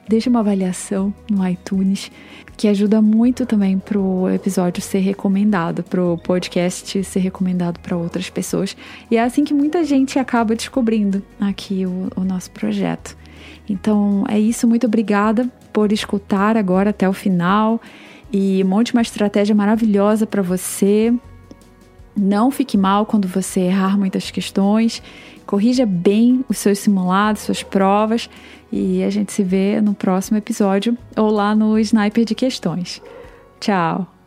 deixa 0.08 0.30
uma 0.30 0.40
avaliação 0.40 1.12
no 1.30 1.46
iTunes, 1.46 2.10
que 2.58 2.66
ajuda 2.66 3.00
muito 3.00 3.46
também 3.46 3.78
para 3.78 3.96
o 3.98 4.28
episódio 4.28 4.82
ser 4.82 4.98
recomendado, 4.98 5.84
para 5.84 6.02
o 6.02 6.18
podcast 6.18 7.04
ser 7.04 7.20
recomendado 7.20 7.78
para 7.78 7.96
outras 7.96 8.28
pessoas. 8.28 8.76
E 9.08 9.16
é 9.16 9.22
assim 9.22 9.44
que 9.44 9.54
muita 9.54 9.84
gente 9.84 10.18
acaba 10.18 10.56
descobrindo 10.56 11.22
aqui 11.40 11.86
o, 11.86 12.08
o 12.16 12.24
nosso 12.24 12.50
projeto. 12.50 13.16
Então 13.70 14.24
é 14.28 14.40
isso, 14.40 14.66
muito 14.66 14.88
obrigada 14.88 15.48
por 15.72 15.92
escutar 15.92 16.56
agora 16.56 16.90
até 16.90 17.08
o 17.08 17.12
final 17.12 17.80
e 18.32 18.64
monte 18.64 18.92
uma 18.92 19.02
estratégia 19.02 19.54
maravilhosa 19.54 20.26
para 20.26 20.42
você. 20.42 21.14
Não 22.18 22.50
fique 22.50 22.76
mal 22.76 23.06
quando 23.06 23.28
você 23.28 23.60
errar 23.60 23.96
muitas 23.96 24.30
questões. 24.30 25.00
Corrija 25.46 25.86
bem 25.86 26.44
os 26.48 26.58
seus 26.58 26.80
simulados, 26.80 27.42
suas 27.42 27.62
provas. 27.62 28.28
E 28.70 29.02
a 29.02 29.10
gente 29.10 29.32
se 29.32 29.42
vê 29.42 29.80
no 29.80 29.94
próximo 29.94 30.36
episódio 30.36 30.98
ou 31.16 31.30
lá 31.30 31.54
no 31.54 31.78
Sniper 31.78 32.24
de 32.24 32.34
Questões. 32.34 33.00
Tchau! 33.60 34.17